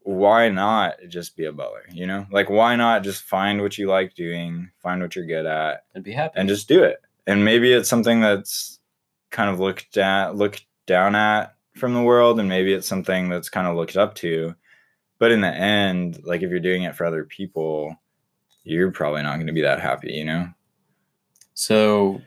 why 0.03 0.49
not 0.49 0.95
just 1.07 1.35
be 1.35 1.45
a 1.45 1.51
butler? 1.51 1.83
You 1.91 2.05
know, 2.07 2.27
like, 2.31 2.49
why 2.49 2.75
not 2.75 3.03
just 3.03 3.23
find 3.23 3.61
what 3.61 3.77
you 3.77 3.87
like 3.87 4.13
doing, 4.13 4.69
find 4.81 5.01
what 5.01 5.15
you're 5.15 5.25
good 5.25 5.45
at, 5.45 5.85
And 5.93 6.03
be 6.03 6.11
happy. 6.11 6.39
and 6.39 6.47
just 6.47 6.67
do 6.67 6.83
it. 6.83 7.01
And 7.27 7.43
maybe 7.43 7.73
it's 7.73 7.89
something 7.89 8.21
that's 8.21 8.79
kind 9.31 9.49
of 9.49 9.59
looked 9.59 9.97
at, 9.97 10.35
looked 10.35 10.65
down 10.85 11.15
at 11.15 11.55
from 11.75 11.93
the 11.93 12.03
world, 12.03 12.39
and 12.39 12.47
maybe 12.47 12.73
it's 12.73 12.87
something 12.87 13.29
that's 13.29 13.49
kind 13.49 13.67
of 13.67 13.75
looked 13.75 13.97
up 13.97 14.15
to. 14.15 14.55
But 15.17 15.31
in 15.31 15.41
the 15.41 15.53
end, 15.53 16.21
like 16.23 16.43
if 16.43 16.49
you're 16.51 16.59
doing 16.59 16.83
it 16.83 16.95
for 16.95 17.05
other 17.05 17.23
people, 17.23 17.95
you're 18.63 18.91
probably 18.91 19.23
not 19.23 19.35
going 19.35 19.47
to 19.47 19.53
be 19.53 19.61
that 19.61 19.79
happy, 19.79 20.11
you 20.13 20.25
know. 20.25 20.49
so 21.53 22.21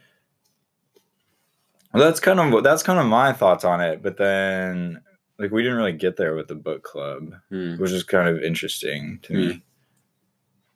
Well, 1.92 2.04
that's 2.04 2.20
kind 2.20 2.38
of 2.38 2.62
that's 2.62 2.82
kind 2.82 2.98
of 2.98 3.06
my 3.06 3.32
thoughts 3.32 3.64
on 3.64 3.80
it. 3.80 4.02
But 4.02 4.18
then, 4.18 5.00
like, 5.38 5.50
we 5.50 5.62
didn't 5.62 5.78
really 5.78 5.92
get 5.92 6.16
there 6.16 6.34
with 6.34 6.48
the 6.48 6.54
book 6.54 6.82
club, 6.82 7.34
hmm. 7.48 7.76
which 7.76 7.92
is 7.92 8.04
kind 8.04 8.28
of 8.28 8.42
interesting 8.42 9.20
to 9.22 9.32
me. 9.32 9.62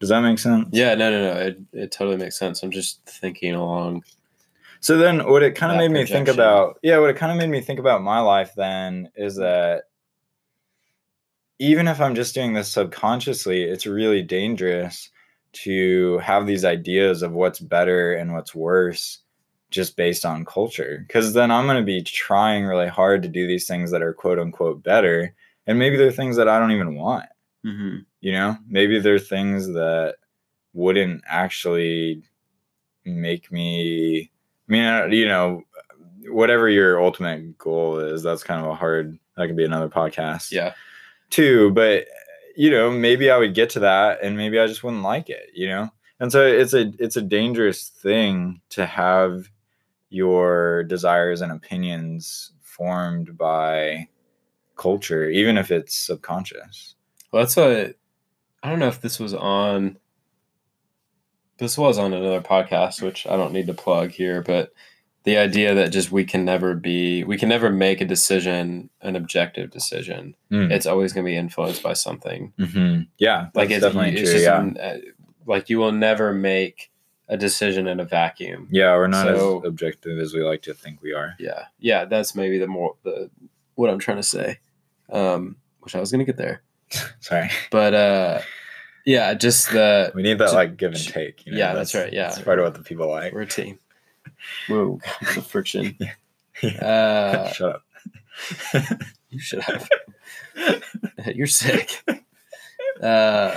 Does 0.00 0.08
that 0.08 0.22
make 0.22 0.40
sense? 0.40 0.66
yeah, 0.72 0.94
no, 0.94 1.10
no, 1.10 1.34
no. 1.34 1.40
It 1.40 1.58
it 1.72 1.92
totally 1.92 2.16
makes 2.16 2.38
sense. 2.38 2.62
I'm 2.62 2.72
just 2.72 3.04
thinking 3.06 3.54
along. 3.54 4.02
So 4.80 4.98
then 4.98 5.28
what 5.28 5.44
it 5.44 5.54
kind 5.54 5.70
of 5.70 5.78
made 5.78 5.92
me 5.92 6.04
think 6.04 6.26
about 6.26 6.80
yeah, 6.82 6.98
what 6.98 7.10
it 7.10 7.16
kind 7.16 7.30
of 7.30 7.38
made 7.38 7.50
me 7.50 7.60
think 7.60 7.78
about 7.78 8.02
my 8.02 8.18
life 8.18 8.52
then 8.56 9.10
is 9.14 9.36
that 9.36 9.84
even 11.60 11.86
if 11.86 12.00
I'm 12.00 12.16
just 12.16 12.34
doing 12.34 12.54
this 12.54 12.68
subconsciously, 12.72 13.62
it's 13.62 13.86
really 13.86 14.22
dangerous 14.22 15.08
to 15.52 16.18
have 16.18 16.48
these 16.48 16.64
ideas 16.64 17.22
of 17.22 17.30
what's 17.30 17.60
better 17.60 18.14
and 18.14 18.32
what's 18.32 18.56
worse 18.56 19.21
just 19.72 19.96
based 19.96 20.24
on 20.24 20.44
culture. 20.44 21.04
Cause 21.08 21.32
then 21.32 21.50
I'm 21.50 21.66
gonna 21.66 21.82
be 21.82 22.02
trying 22.02 22.64
really 22.64 22.86
hard 22.88 23.22
to 23.24 23.28
do 23.28 23.46
these 23.48 23.66
things 23.66 23.90
that 23.90 24.02
are 24.02 24.12
quote 24.14 24.38
unquote 24.38 24.82
better. 24.84 25.34
And 25.66 25.78
maybe 25.78 25.96
they're 25.96 26.12
things 26.12 26.36
that 26.36 26.48
I 26.48 26.58
don't 26.60 26.70
even 26.72 26.94
want 26.94 27.26
Mm-hmm. 27.64 27.98
you 28.20 28.32
know 28.32 28.56
maybe 28.68 28.98
they're 28.98 29.20
things 29.20 29.68
that 29.68 30.16
wouldn't 30.74 31.22
actually 31.28 32.24
make 33.04 33.52
me 33.52 34.32
i 34.68 34.72
mean 34.72 34.84
uh, 34.84 35.06
you 35.06 35.26
know 35.26 35.62
whatever 36.28 36.68
your 36.68 37.00
ultimate 37.00 37.56
goal 37.58 38.00
is 38.00 38.24
that's 38.24 38.42
kind 38.42 38.64
of 38.64 38.68
a 38.70 38.74
hard 38.74 39.16
that 39.36 39.46
could 39.46 39.54
be 39.56 39.64
another 39.64 39.88
podcast 39.88 40.50
Yeah. 40.50 40.74
too 41.30 41.70
but 41.70 42.06
you 42.56 42.68
know 42.68 42.90
maybe 42.90 43.30
i 43.30 43.36
would 43.38 43.54
get 43.54 43.70
to 43.70 43.80
that 43.80 44.18
and 44.24 44.36
maybe 44.36 44.58
i 44.58 44.66
just 44.66 44.82
wouldn't 44.82 45.04
like 45.04 45.30
it 45.30 45.50
you 45.54 45.68
know 45.68 45.88
and 46.18 46.32
so 46.32 46.44
it's 46.44 46.74
a 46.74 46.92
it's 46.98 47.16
a 47.16 47.22
dangerous 47.22 47.88
thing 47.90 48.60
to 48.70 48.86
have 48.86 49.48
your 50.12 50.84
desires 50.84 51.40
and 51.40 51.52
opinions 51.52 52.52
formed 52.60 53.36
by 53.36 54.08
culture 54.76 55.28
even 55.28 55.56
if 55.58 55.70
it's 55.70 55.94
subconscious 55.96 56.94
Well, 57.30 57.42
that's 57.42 57.56
what 57.56 57.96
I 58.62 58.70
don't 58.70 58.78
know 58.78 58.88
if 58.88 59.00
this 59.00 59.18
was 59.18 59.34
on. 59.34 59.98
This 61.58 61.76
was 61.76 61.98
on 61.98 62.12
another 62.12 62.40
podcast, 62.40 63.02
which 63.02 63.26
I 63.26 63.36
don't 63.36 63.52
need 63.52 63.66
to 63.66 63.74
plug 63.74 64.10
here, 64.10 64.40
but 64.42 64.72
the 65.24 65.36
idea 65.36 65.74
that 65.74 65.92
just 65.92 66.10
we 66.12 66.24
can 66.24 66.44
never 66.44 66.74
be, 66.74 67.24
we 67.24 67.36
can 67.36 67.48
never 67.48 67.70
make 67.70 68.00
a 68.00 68.04
decision, 68.04 68.88
an 69.00 69.16
objective 69.16 69.70
decision. 69.70 70.34
Mm. 70.50 70.70
It's 70.70 70.86
always 70.86 71.12
going 71.12 71.24
to 71.24 71.30
be 71.30 71.36
influenced 71.36 71.82
by 71.82 71.92
something. 71.92 72.52
hmm 72.56 73.00
Yeah, 73.18 73.48
Like 73.54 73.70
it's 73.70 73.84
definitely 73.84 74.12
it's 74.12 74.30
true. 74.30 74.32
just 74.32 74.44
Yeah, 74.44 74.82
uh, 74.82 74.98
like 75.46 75.68
you 75.68 75.78
will 75.78 75.92
never 75.92 76.32
make 76.32 76.91
a 77.32 77.36
decision 77.36 77.86
in 77.88 77.98
a 78.00 78.04
vacuum. 78.04 78.68
yeah, 78.70 78.94
we're 78.94 79.06
not 79.06 79.26
So- 79.26 79.60
as 79.60 79.66
objective 79.68 80.18
as 80.18 80.34
we 80.34 80.42
like 80.42 80.62
to 80.62 80.74
think 80.74 81.00
we 81.02 81.12
are. 81.14 81.34
Yeah, 81.38 81.64
yeah, 81.78 82.04
that's 82.04 82.34
maybe 82.34 82.58
the 82.58 82.66
more 82.66 82.96
the 83.04 83.30
what 83.74 83.88
I'm 83.90 83.98
trying 83.98 84.18
to 84.18 84.22
say. 84.22 84.58
Um, 85.10 85.56
which 85.80 85.94
I 85.96 86.00
was 86.00 86.10
going 86.12 86.20
to 86.20 86.24
get 86.32 86.36
there, 86.36 86.62
Sorry, 87.20 87.50
but 87.70 87.92
uh, 87.94 88.40
yeah, 89.04 89.34
just 89.34 89.70
the 89.72 90.12
we 90.14 90.22
need 90.22 90.38
that 90.38 90.52
like 90.52 90.76
give 90.76 90.92
and 90.92 91.08
take. 91.08 91.44
You 91.46 91.52
know? 91.52 91.58
yeah, 91.58 91.74
that's 91.74 91.94
right, 91.94 92.12
yeah. 92.12 92.28
that's 92.28 92.40
part 92.40 92.58
of 92.58 92.64
what 92.64 92.74
the 92.74 92.82
people 92.82 93.08
like. 93.08 93.32
We're 93.32 93.42
a 93.42 93.46
team. 93.46 93.78
Whoa, 94.68 95.00
the 95.34 95.42
friction. 95.42 95.96
Yeah. 96.62 96.86
Uh, 96.86 97.52
Shut 97.54 97.74
up. 97.74 97.82
you 99.30 99.40
should 99.40 99.62
have. 99.62 99.88
You're 101.34 101.46
sick. 101.48 102.04
Uh, 103.02 103.56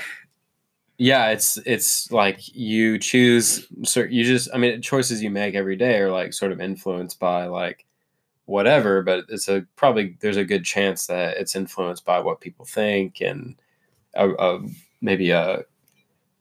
yeah 0.98 1.30
it's 1.30 1.58
it's 1.66 2.10
like 2.12 2.40
you 2.56 2.98
choose 2.98 3.68
so 3.84 4.02
you 4.04 4.24
just 4.24 4.48
i 4.54 4.58
mean 4.58 4.82
choices 4.82 5.22
you 5.22 5.30
make 5.30 5.54
every 5.56 5.76
day 5.76 5.98
are 6.00 6.12
like 6.12 6.32
sort 6.34 6.52
of 6.52 6.62
influenced 6.62 7.20
by 7.20 7.46
like 7.48 7.86
whatever 8.46 9.02
but 9.02 9.26
it's 9.30 9.48
a 9.50 9.66
probably 9.76 10.16
there's 10.22 10.38
a 10.38 10.46
good 10.46 10.64
chance 10.64 11.08
that 11.08 11.36
it's 11.38 11.56
influenced 11.56 12.06
by 12.06 12.20
what 12.20 12.40
people 12.40 12.64
think 12.66 13.20
and 13.22 13.56
a, 14.14 14.30
a 14.30 14.60
maybe 15.02 15.32
a 15.32 15.64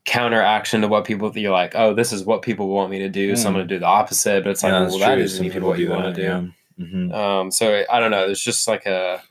counteraction 0.05 0.83
to 0.83 0.88
what 0.88 1.05
people 1.05 1.33
you're 1.37 1.51
like 1.51 1.73
oh 1.75 1.95
this 1.95 2.12
is 2.12 2.25
what 2.25 2.43
people 2.43 2.69
want 2.69 2.90
me 2.90 2.99
to 2.99 3.09
do 3.09 3.35
so 3.35 3.49
i'm 3.49 3.55
Mm. 3.55 3.57
going 3.57 3.69
to 3.69 3.75
do 3.75 3.79
the 3.79 3.87
opposite 3.87 4.45
but 4.45 4.51
it's 4.51 4.62
like 4.62 4.71
Yeah, 4.73 4.81
well 4.81 4.90
that's 4.90 5.01
that 5.01 5.14
true. 5.14 5.23
isn't 5.25 5.45
even 5.47 5.53
people 5.55 5.69
what 5.71 5.79
you 5.79 5.88
want 5.90 6.05
to 6.05 6.11
that, 6.11 6.17
do 6.17 6.23
yeah. 6.23 6.87
Mhm. 6.87 7.14
um, 7.14 7.51
so 7.51 7.85
I 7.90 8.01
don't 8.01 8.11
know. 8.11 8.29
it's 8.29 8.43
just 8.43 8.69
like 8.69 8.85
a 8.87 9.23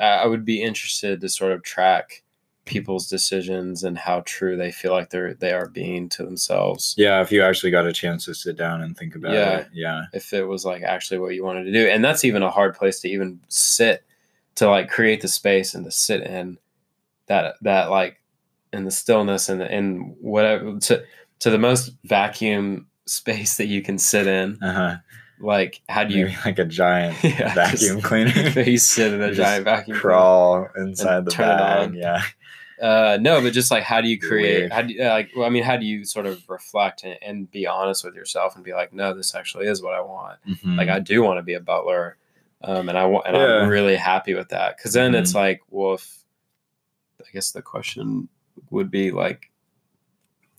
i 0.00 0.26
would 0.26 0.44
be 0.44 0.62
interested 0.62 1.20
to 1.20 1.28
sort 1.28 1.52
of 1.52 1.62
track 1.62 2.21
people's 2.64 3.08
decisions 3.08 3.82
and 3.82 3.98
how 3.98 4.22
true 4.24 4.56
they 4.56 4.70
feel 4.70 4.92
like 4.92 5.10
they're 5.10 5.34
they 5.34 5.52
are 5.52 5.68
being 5.68 6.08
to 6.10 6.24
themselves. 6.24 6.94
Yeah, 6.96 7.20
if 7.20 7.32
you 7.32 7.42
actually 7.42 7.70
got 7.72 7.86
a 7.86 7.92
chance 7.92 8.24
to 8.26 8.34
sit 8.34 8.56
down 8.56 8.82
and 8.82 8.96
think 8.96 9.14
about 9.16 9.32
Yeah. 9.34 9.58
it. 9.58 9.68
Yeah. 9.72 10.04
If 10.12 10.32
it 10.32 10.44
was 10.44 10.64
like 10.64 10.82
actually 10.82 11.18
what 11.18 11.34
you 11.34 11.44
wanted 11.44 11.64
to 11.64 11.72
do, 11.72 11.86
and 11.88 12.04
that's 12.04 12.24
even 12.24 12.42
a 12.42 12.50
hard 12.50 12.76
place 12.76 13.00
to 13.00 13.08
even 13.08 13.40
sit 13.48 14.04
to 14.56 14.68
like 14.68 14.88
create 14.90 15.22
the 15.22 15.28
space 15.28 15.74
and 15.74 15.84
to 15.84 15.90
sit 15.90 16.22
in 16.22 16.58
that 17.26 17.54
that 17.62 17.90
like 17.90 18.20
in 18.72 18.84
the 18.84 18.90
stillness 18.90 19.48
and 19.48 19.60
and 19.62 20.14
whatever 20.20 20.78
to 20.78 21.02
to 21.40 21.50
the 21.50 21.58
most 21.58 21.90
vacuum 22.04 22.86
space 23.06 23.56
that 23.56 23.66
you 23.66 23.82
can 23.82 23.98
sit 23.98 24.26
in. 24.28 24.56
Uh-huh. 24.62 24.96
Like 25.40 25.80
how 25.88 26.04
do 26.04 26.14
you 26.14 26.26
Maybe 26.26 26.36
like 26.44 26.58
a 26.60 26.64
giant 26.64 27.16
Yeah, 27.24 27.52
vacuum 27.54 27.96
just- 27.96 28.04
cleaner. 28.04 28.60
you 28.60 28.78
sit 28.78 29.12
in 29.12 29.20
a 29.20 29.28
Just 29.34 29.38
giant 29.38 29.64
vacuum 29.64 29.96
cleaner? 29.98 30.00
Crawl 30.00 30.68
inside 30.76 31.24
the 31.24 31.32
turn 31.32 31.48
it 31.48 31.58
bag. 31.58 31.88
on. 31.88 31.94
Yeah. 31.94 32.22
Uh, 32.82 33.16
no, 33.20 33.40
but 33.40 33.52
just 33.52 33.70
like 33.70 33.84
how 33.84 34.00
do 34.00 34.08
you 34.08 34.18
create? 34.18 34.72
How 34.72 34.82
do 34.82 34.92
you, 34.92 35.04
like? 35.04 35.30
Well, 35.36 35.46
I 35.46 35.50
mean, 35.50 35.62
how 35.62 35.76
do 35.76 35.86
you 35.86 36.04
sort 36.04 36.26
of 36.26 36.42
reflect 36.48 37.04
and, 37.04 37.16
and 37.22 37.50
be 37.50 37.64
honest 37.66 38.04
with 38.04 38.16
yourself 38.16 38.56
and 38.56 38.64
be 38.64 38.72
like, 38.74 38.92
no, 38.92 39.14
this 39.14 39.34
actually 39.36 39.66
is 39.66 39.80
what 39.80 39.94
I 39.94 40.00
want. 40.00 40.40
Mhm. 40.48 40.76
Like, 40.76 40.88
I 40.88 40.98
do 40.98 41.22
want 41.22 41.38
to 41.38 41.42
be 41.44 41.54
a 41.54 41.60
butler, 41.60 42.16
um, 42.64 42.88
and 42.88 42.98
I 42.98 43.06
want, 43.06 43.26
and 43.28 43.36
Yeah. 43.36 43.42
Mm-hmm. 43.44 43.62
I'm 43.64 43.68
really 43.70 43.94
happy 43.94 44.34
with 44.34 44.48
that. 44.48 44.76
Because 44.76 44.92
then 44.94 45.14
it's 45.14 45.32
like, 45.32 45.62
well, 45.70 45.94
if 45.94 46.24
I 47.20 47.30
guess 47.32 47.52
the 47.52 47.62
question 47.62 48.28
would 48.70 48.90
be 48.90 49.12
like, 49.12 49.52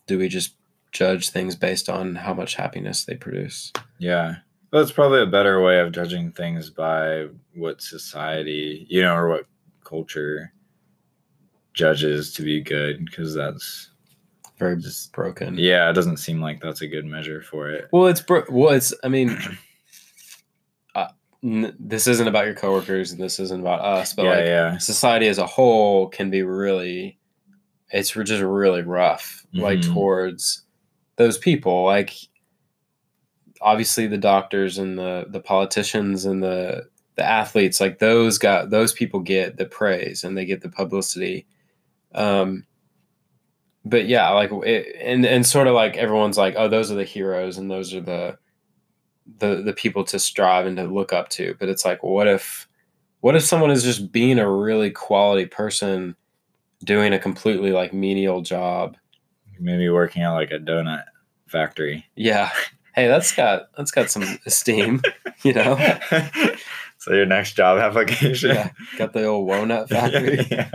do 0.08 0.18
we 0.18 0.30
just 0.30 0.56
judge 0.94 1.30
things 1.30 1.56
based 1.58 1.90
on 1.90 2.16
how 2.16 2.34
much 2.34 2.56
happiness 2.56 3.04
they 3.04 3.16
produce? 3.16 3.74
Yeah. 3.98 4.36
Well, 4.72 4.82
it's 4.82 4.92
probably 4.94 5.22
a 5.22 5.26
better 5.28 5.62
way 5.62 5.80
of 5.82 5.92
judging 5.92 6.32
things 6.32 6.70
by 6.70 7.28
what 7.54 7.82
society, 7.82 8.88
you 8.90 9.02
know, 9.02 9.14
or 9.14 9.28
what 9.30 9.46
culture 9.84 10.54
judges 11.74 12.34
to 12.34 12.42
be 12.44 12.62
good, 12.62 13.06
because 13.06 13.34
that's, 13.34 13.90
Very 14.60 14.78
Just- 14.78 15.12
broken. 15.14 15.58
yeah, 15.58 15.90
it 15.90 15.94
doesn't 15.94 16.18
seem 16.18 16.40
like 16.40 16.62
that's 16.62 16.82
a 16.82 16.88
good 16.88 17.06
measure 17.06 17.42
for 17.42 17.70
it. 17.70 17.88
Well, 17.92 18.08
it's 18.08 18.22
bro- 18.22 18.46
well, 18.50 18.74
it's. 18.74 18.94
I 19.04 19.08
mean, 19.10 19.38
uh, 20.96 21.08
n- 21.44 21.76
this 21.80 22.08
isn't 22.08 22.28
about 22.28 22.46
your 22.46 22.54
coworkers, 22.56 23.12
and 23.12 23.20
this 23.22 23.40
isn't 23.40 23.62
about 23.62 23.82
us, 23.82 24.14
but 24.14 24.24
yeah, 24.26 24.30
like 24.30 24.46
yeah. 24.46 24.78
society 24.78 25.28
as 25.28 25.40
a 25.40 25.46
whole 25.48 26.08
can 26.08 26.30
be 26.30 26.44
really, 26.44 27.18
it's 27.92 28.12
just 28.12 28.44
really 28.44 28.84
rough, 28.84 29.46
like 29.54 29.80
Mhm. 29.80 29.94
towards 29.94 30.62
those 31.16 31.38
people. 31.38 31.84
Like, 31.86 32.14
obviously, 33.62 34.08
the 34.08 34.18
doctors 34.18 34.78
and 34.78 34.98
the 34.98 35.26
the 35.30 35.40
politicians 35.40 36.26
and 36.26 36.44
the 36.44 36.88
the 37.16 37.24
athletes, 37.24 37.80
like 37.82 38.00
those 38.00 38.38
got 38.38 38.70
those 38.70 38.94
people 38.94 39.20
get 39.20 39.58
the 39.58 39.66
praise 39.66 40.24
and 40.24 40.38
they 40.38 40.46
get 40.46 40.62
the 40.62 40.70
publicity. 40.70 41.46
Um, 42.14 42.66
but 43.86 44.08
yeah, 44.08 44.30
like 44.30 44.52
it, 44.66 44.96
and 45.02 45.26
and 45.26 45.46
sort 45.46 45.68
of 45.68 45.74
like 45.74 45.98
everyone's 45.98 46.38
like, 46.38 46.56
oh, 46.58 46.68
those 46.68 46.92
are 46.92 46.96
the 46.96 47.04
heroes 47.04 47.58
and 47.58 47.70
those 47.70 47.94
are 47.94 48.02
the 48.02 48.38
the 49.40 49.62
the 49.62 49.74
people 49.74 50.04
to 50.06 50.20
strive 50.20 50.66
and 50.66 50.78
to 50.78 50.84
look 50.84 51.12
up 51.14 51.30
to. 51.30 51.56
But 51.60 51.70
it's 51.70 51.86
like, 51.86 52.02
what 52.04 52.28
if 52.28 52.68
what 53.20 53.36
if 53.36 53.44
someone 53.44 53.72
is 53.72 53.84
just 53.84 54.12
being 54.12 54.40
a 54.40 54.50
really 54.50 54.90
quality 54.92 55.46
person, 55.46 56.16
doing 56.84 57.14
a 57.14 57.20
completely 57.20 57.72
like 57.72 57.94
menial 57.94 58.42
job? 58.42 58.98
Maybe 59.60 59.90
working 59.90 60.24
at 60.24 60.32
like 60.32 60.52
a 60.52 60.60
donut 60.60 61.04
factory. 61.48 62.06
Yeah, 62.16 62.52
hey, 62.96 63.08
that's 63.08 63.36
got 63.36 63.64
that's 63.76 63.92
got 63.92 64.10
some 64.10 64.24
esteem, 64.46 65.02
you 65.44 65.54
know. 65.54 65.78
so 66.98 67.14
your 67.14 67.26
next 67.26 67.54
job 67.54 67.80
application. 67.80 68.56
Yeah, 68.56 68.72
got 68.98 69.14
the 69.14 69.26
old 69.26 69.48
walnut 69.48 69.90
factory. 69.90 70.46
yeah. 70.50 70.72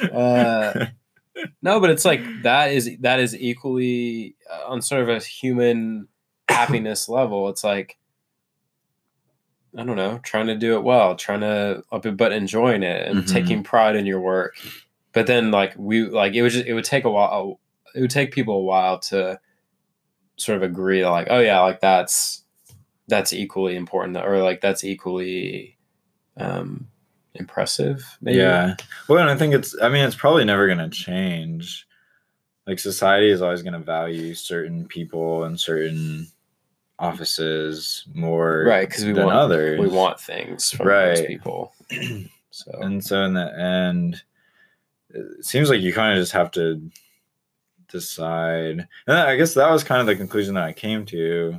Uh, 0.00 0.86
no, 1.62 1.80
but 1.80 1.90
it's 1.90 2.04
like 2.04 2.24
that 2.42 2.72
is 2.72 2.90
that 3.00 3.20
is 3.20 3.36
equally 3.36 4.36
uh, 4.50 4.68
on 4.68 4.82
sort 4.82 5.02
of 5.02 5.08
a 5.08 5.18
human 5.20 6.08
happiness 6.48 7.08
level. 7.08 7.48
It's 7.48 7.64
like 7.64 7.98
I 9.76 9.84
don't 9.84 9.96
know, 9.96 10.18
trying 10.22 10.48
to 10.48 10.54
do 10.56 10.74
it 10.74 10.82
well, 10.84 11.16
trying 11.16 11.40
to 11.40 11.82
but 12.12 12.32
enjoying 12.32 12.82
it 12.82 13.08
and 13.08 13.24
Mhm. 13.24 13.26
taking 13.32 13.62
pride 13.62 13.96
in 13.96 14.04
your 14.06 14.20
work. 14.20 14.54
But 15.12 15.26
then 15.26 15.50
like 15.50 15.74
we 15.76 16.02
like 16.02 16.34
it 16.34 16.42
would 16.42 16.52
just 16.52 16.66
it 16.66 16.74
would 16.74 16.84
take 16.84 17.04
a 17.04 17.10
while. 17.10 17.58
It 17.94 18.00
would 18.00 18.10
take 18.10 18.32
people 18.32 18.56
a 18.56 18.62
while 18.62 18.98
to 19.00 19.38
sort 20.36 20.56
of 20.56 20.62
agree 20.62 21.06
like 21.06 21.26
oh 21.30 21.38
yeah 21.40 21.60
like 21.60 21.80
that's 21.80 22.42
that's 23.06 23.32
equally 23.32 23.76
important 23.76 24.16
or 24.16 24.42
like 24.42 24.60
that's 24.62 24.82
equally 24.82 25.76
um 26.38 26.88
impressive 27.34 28.04
maybe 28.20 28.38
Yeah. 28.38 28.76
Well, 29.08 29.18
and 29.20 29.30
I 29.30 29.36
think 29.36 29.54
it's, 29.54 29.74
I 29.80 29.88
mean, 29.88 30.04
it's 30.04 30.14
probably 30.16 30.44
never 30.44 30.66
going 30.66 30.78
to 30.78 30.88
change. 30.90 31.86
Like, 32.66 32.78
society 32.78 33.30
is 33.30 33.42
always 33.42 33.62
going 33.62 33.72
to 33.72 33.78
value 33.78 34.34
certain 34.34 34.86
people 34.86 35.44
and 35.44 35.58
certain 35.58 36.28
offices 36.98 38.04
more 38.14 38.64
right 38.64 38.88
because 38.88 39.04
we 39.04 39.12
than 39.12 39.24
want 39.24 39.36
others. 39.36 39.80
we 39.80 39.88
want 39.88 40.20
things 40.20 40.70
from 40.70 40.86
those 40.86 41.18
Right. 41.18 41.26
people 41.26 41.74
so 42.50 42.70
And 42.80 43.04
so, 43.04 43.22
in 43.24 43.34
the 43.34 43.58
end, 43.58 44.22
it 45.10 45.44
seems 45.44 45.68
like 45.70 45.80
you 45.80 45.92
kind 45.92 46.16
of 46.16 46.22
just 46.22 46.32
have 46.32 46.50
to 46.52 46.80
decide. 47.88 48.86
And 49.06 49.16
I 49.16 49.36
guess 49.36 49.54
that 49.54 49.70
was 49.70 49.84
kind 49.84 50.00
of 50.00 50.06
the 50.06 50.16
conclusion 50.16 50.54
that 50.54 50.64
I 50.64 50.72
came 50.72 51.04
to. 51.06 51.58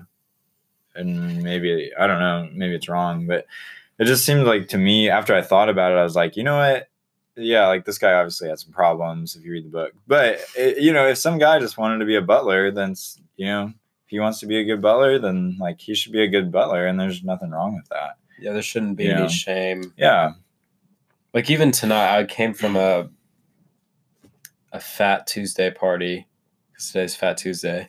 And 0.95 1.41
maybe, 1.43 1.91
I 1.99 2.07
don't 2.07 2.19
know, 2.19 2.49
maybe 2.53 2.75
it's 2.75 2.88
wrong, 2.89 3.25
but 3.25 3.45
it 4.03 4.07
just 4.07 4.25
seemed 4.25 4.45
like 4.45 4.67
to 4.69 4.77
me, 4.77 5.09
after 5.09 5.33
I 5.33 5.41
thought 5.41 5.69
about 5.69 5.91
it, 5.91 5.95
I 5.95 6.03
was 6.03 6.15
like, 6.15 6.35
you 6.37 6.43
know 6.43 6.57
what? 6.57 6.87
Yeah, 7.35 7.67
like 7.67 7.85
this 7.85 7.97
guy 7.97 8.13
obviously 8.13 8.49
had 8.49 8.59
some 8.59 8.71
problems 8.71 9.35
if 9.35 9.43
you 9.43 9.51
read 9.51 9.65
the 9.65 9.69
book. 9.69 9.93
But, 10.05 10.39
it, 10.55 10.77
you 10.77 10.93
know, 10.93 11.07
if 11.07 11.17
some 11.17 11.39
guy 11.39 11.59
just 11.59 11.77
wanted 11.77 11.97
to 11.99 12.05
be 12.05 12.15
a 12.15 12.21
butler, 12.21 12.69
then, 12.69 12.93
you 13.37 13.47
know, 13.47 13.65
if 14.05 14.09
he 14.09 14.19
wants 14.19 14.39
to 14.41 14.45
be 14.45 14.59
a 14.59 14.63
good 14.63 14.81
butler, 14.81 15.17
then 15.17 15.57
like 15.59 15.79
he 15.81 15.95
should 15.95 16.11
be 16.11 16.21
a 16.21 16.27
good 16.27 16.51
butler. 16.51 16.85
And 16.85 16.99
there's 16.99 17.23
nothing 17.23 17.49
wrong 17.49 17.75
with 17.75 17.89
that. 17.89 18.17
yeah 18.39 18.51
there 18.53 18.61
shouldn't 18.61 18.97
be 18.97 19.05
Yeah. 19.05 19.19
any 19.21 19.29
shame 19.29 19.93
Yeah. 19.97 20.33
like 21.33 21.49
even 21.49 21.71
tonight 21.71 22.17
i 22.17 22.23
came 22.25 22.53
from 22.53 22.75
a 22.75 23.09
a 24.71 24.79
fat 24.79 25.25
tuesday 25.27 25.69
party 25.71 26.27
'cause 26.75 26.87
today's 26.91 27.15
fat 27.15 27.37
tuesday 27.37 27.87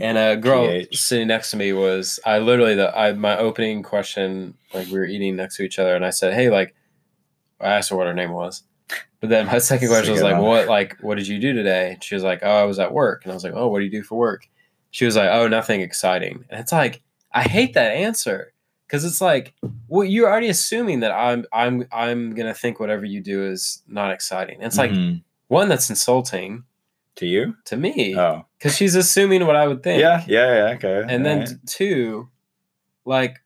and 0.00 0.18
a 0.18 0.36
girl 0.36 0.66
PH. 0.66 0.96
sitting 0.98 1.28
next 1.28 1.50
to 1.52 1.56
me 1.56 1.72
was 1.72 2.20
i 2.26 2.38
literally 2.38 2.74
the 2.74 2.96
i 2.98 3.12
my 3.12 3.36
opening 3.38 3.82
question 3.82 4.54
like 4.74 4.86
we 4.88 4.98
were 4.98 5.04
eating 5.06 5.36
next 5.36 5.56
to 5.56 5.62
each 5.62 5.78
other 5.78 5.94
and 5.96 6.04
i 6.04 6.10
said 6.10 6.34
hey 6.34 6.50
like 6.50 6.74
i 7.60 7.68
asked 7.68 7.90
her 7.90 7.96
what 7.96 8.06
her 8.06 8.14
name 8.14 8.32
was. 8.32 8.62
But 9.20 9.30
then 9.30 9.46
my 9.46 9.58
second 9.70 9.88
question 9.88 10.12
was 10.12 10.22
like 10.22 10.34
one. 10.34 10.42
what 10.44 10.68
like 10.68 10.96
what 11.00 11.16
did 11.16 11.26
you 11.26 11.38
do 11.40 11.52
today? 11.52 11.92
And 11.92 12.04
she 12.04 12.14
was 12.14 12.22
like 12.24 12.40
oh 12.42 12.56
i 12.56 12.64
was 12.64 12.78
at 12.78 12.92
work. 12.92 13.24
And 13.24 13.32
i 13.32 13.34
was 13.34 13.44
like 13.44 13.54
oh 13.54 13.68
what 13.68 13.78
do 13.80 13.84
you 13.84 13.90
do 13.90 14.02
for 14.02 14.16
work? 14.16 14.46
She 14.90 15.04
was 15.04 15.16
like 15.16 15.28
oh 15.30 15.48
nothing 15.48 15.80
exciting. 15.80 16.44
And 16.50 16.60
it's 16.60 16.72
like 16.72 17.02
i 17.32 17.42
hate 17.42 17.74
that 17.74 17.92
answer 17.92 18.52
because 18.86 19.04
it's 19.04 19.20
like 19.20 19.54
well 19.88 20.04
you're 20.04 20.28
already 20.30 20.48
assuming 20.48 21.00
that 21.00 21.12
i'm 21.12 21.44
i'm 21.52 21.86
i'm 21.92 22.34
gonna 22.34 22.54
think 22.54 22.80
whatever 22.80 23.04
you 23.04 23.20
do 23.20 23.42
is 23.44 23.82
not 23.88 24.12
exciting. 24.12 24.56
And 24.56 24.64
it's 24.64 24.78
like 24.78 24.90
Mhm. 24.92 25.22
one 25.48 25.68
that's 25.68 25.90
insulting 25.90 26.64
to 27.18 27.26
you? 27.26 27.54
to 27.66 27.76
me 27.76 28.16
Oh. 28.16 28.44
because 28.58 28.74
she's 28.76 28.94
assuming 28.94 29.46
what 29.46 29.54
i 29.56 29.66
would 29.68 29.82
think 29.82 30.00
Yeah, 30.00 30.24
yeah, 30.26 30.54
yeah, 30.68 30.74
okay. 30.74 31.04
and 31.14 31.24
then 31.24 31.38
alright. 31.40 31.48
t- 31.48 31.56
two 31.66 32.28
like 33.04 33.36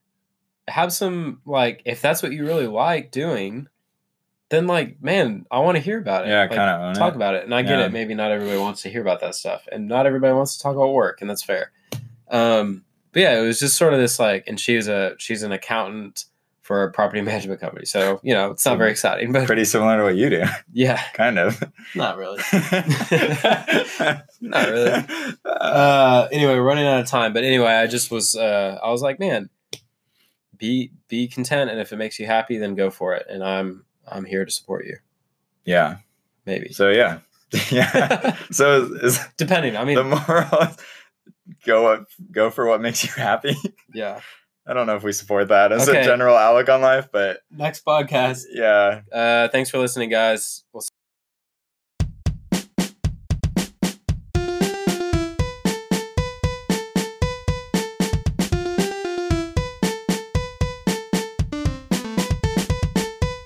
have 0.68 0.92
some 0.92 1.40
like 1.44 1.82
if 1.84 2.00
that's 2.00 2.22
what 2.22 2.32
you 2.32 2.46
really 2.46 2.66
like 2.68 3.10
doing 3.10 3.66
then 4.48 4.66
like 4.66 5.02
man 5.02 5.44
i 5.50 5.58
want 5.58 5.76
to 5.76 5.82
hear 5.82 5.98
about 5.98 6.24
it 6.24 6.28
yeah, 6.28 6.40
Like, 6.42 6.50
kind 6.50 6.60
of 6.90 6.96
talk 6.96 7.14
it. 7.14 7.16
about 7.16 7.34
it 7.34 7.44
and 7.44 7.54
i 7.54 7.62
get 7.62 7.80
it 7.80 7.92
maybe 7.92 8.14
not 8.14 8.30
everybody 8.30 8.58
wants 8.58 8.82
to 8.82 8.88
hear 8.90 9.00
about 9.02 9.20
that 9.20 9.34
stuff 9.34 9.66
and 9.72 9.88
not 9.88 10.06
everybody 10.06 10.32
wants 10.34 10.56
to 10.56 10.62
talk 10.62 10.76
about 10.76 10.92
work 10.92 11.20
and 11.20 11.28
that's 11.28 11.42
fair 11.42 11.72
um 12.30 12.84
but 13.12 13.20
yeah 13.20 13.38
it 13.38 13.42
was 13.42 13.58
just 13.58 13.76
sort 13.76 13.92
of 13.92 13.98
this 14.00 14.18
like 14.18 14.44
and 14.46 14.60
she's 14.60 14.88
a 14.88 15.14
she's 15.18 15.42
an 15.42 15.52
accountant 15.52 16.24
for 16.62 16.84
a 16.84 16.90
property 16.92 17.20
management 17.30 17.60
company 17.60 17.84
so 17.84 18.20
you 18.22 18.32
know 18.32 18.50
it's 18.52 18.64
not 18.64 18.78
very 18.78 18.90
exciting 18.90 19.32
but 19.32 19.46
Pretty 19.46 19.64
similar 19.64 19.98
to 19.98 20.04
what 20.04 20.16
you 20.16 20.30
do, 20.30 20.44
yeah 20.72 21.00
kind 21.14 21.38
of. 21.38 21.62
not 21.94 22.16
really 22.16 22.38
Not 24.40 24.68
really. 24.68 25.04
uh 25.44 26.28
anyway 26.32 26.54
running 26.56 26.86
out 26.86 27.00
of 27.00 27.06
time 27.06 27.32
but 27.32 27.44
anyway 27.44 27.72
i 27.72 27.86
just 27.86 28.10
was 28.10 28.34
uh 28.36 28.78
i 28.82 28.90
was 28.90 29.02
like 29.02 29.18
man 29.20 29.50
be 30.56 30.90
be 31.08 31.28
content 31.28 31.70
and 31.70 31.80
if 31.80 31.92
it 31.92 31.96
makes 31.96 32.18
you 32.18 32.26
happy 32.26 32.58
then 32.58 32.74
go 32.74 32.90
for 32.90 33.14
it 33.14 33.26
and 33.28 33.42
i'm 33.44 33.84
i'm 34.06 34.24
here 34.24 34.44
to 34.44 34.50
support 34.50 34.84
you 34.86 34.96
yeah. 35.64 35.96
maybe 36.46 36.72
So 36.72 36.88
yeah, 36.90 37.18
yeah. 37.70 38.36
So 38.50 38.82
is, 38.82 38.90
is 39.16 39.20
Depending. 39.36 39.76
I 39.76 39.84
mean, 39.84 39.94
the 39.96 40.02
moral 40.04 40.62
is 40.68 40.76
go 41.64 41.86
up, 41.86 42.06
go 42.32 42.50
for 42.50 42.66
what 42.66 42.80
makes 42.80 43.04
you 43.04 43.10
happy. 43.12 43.54
yeah. 43.94 44.20
I 44.66 44.74
don't 44.74 44.86
know 44.86 44.94
if 44.96 45.02
we 45.02 45.12
support 45.12 45.48
that 45.48 45.72
as 45.72 45.88
Okay. 45.88 46.00
a 46.00 46.04
general 46.04 46.36
outlook 46.36 46.68
on 46.68 46.80
life, 46.80 47.08
but 47.12 47.40
Next 47.50 47.84
podcast. 47.84 48.44
yeah. 48.52 49.00
Uh, 49.12 49.48
thanks 49.48 49.70
for 49.70 49.78
listening, 49.78 50.08
guys. 50.08 50.64
We'll 50.72 50.82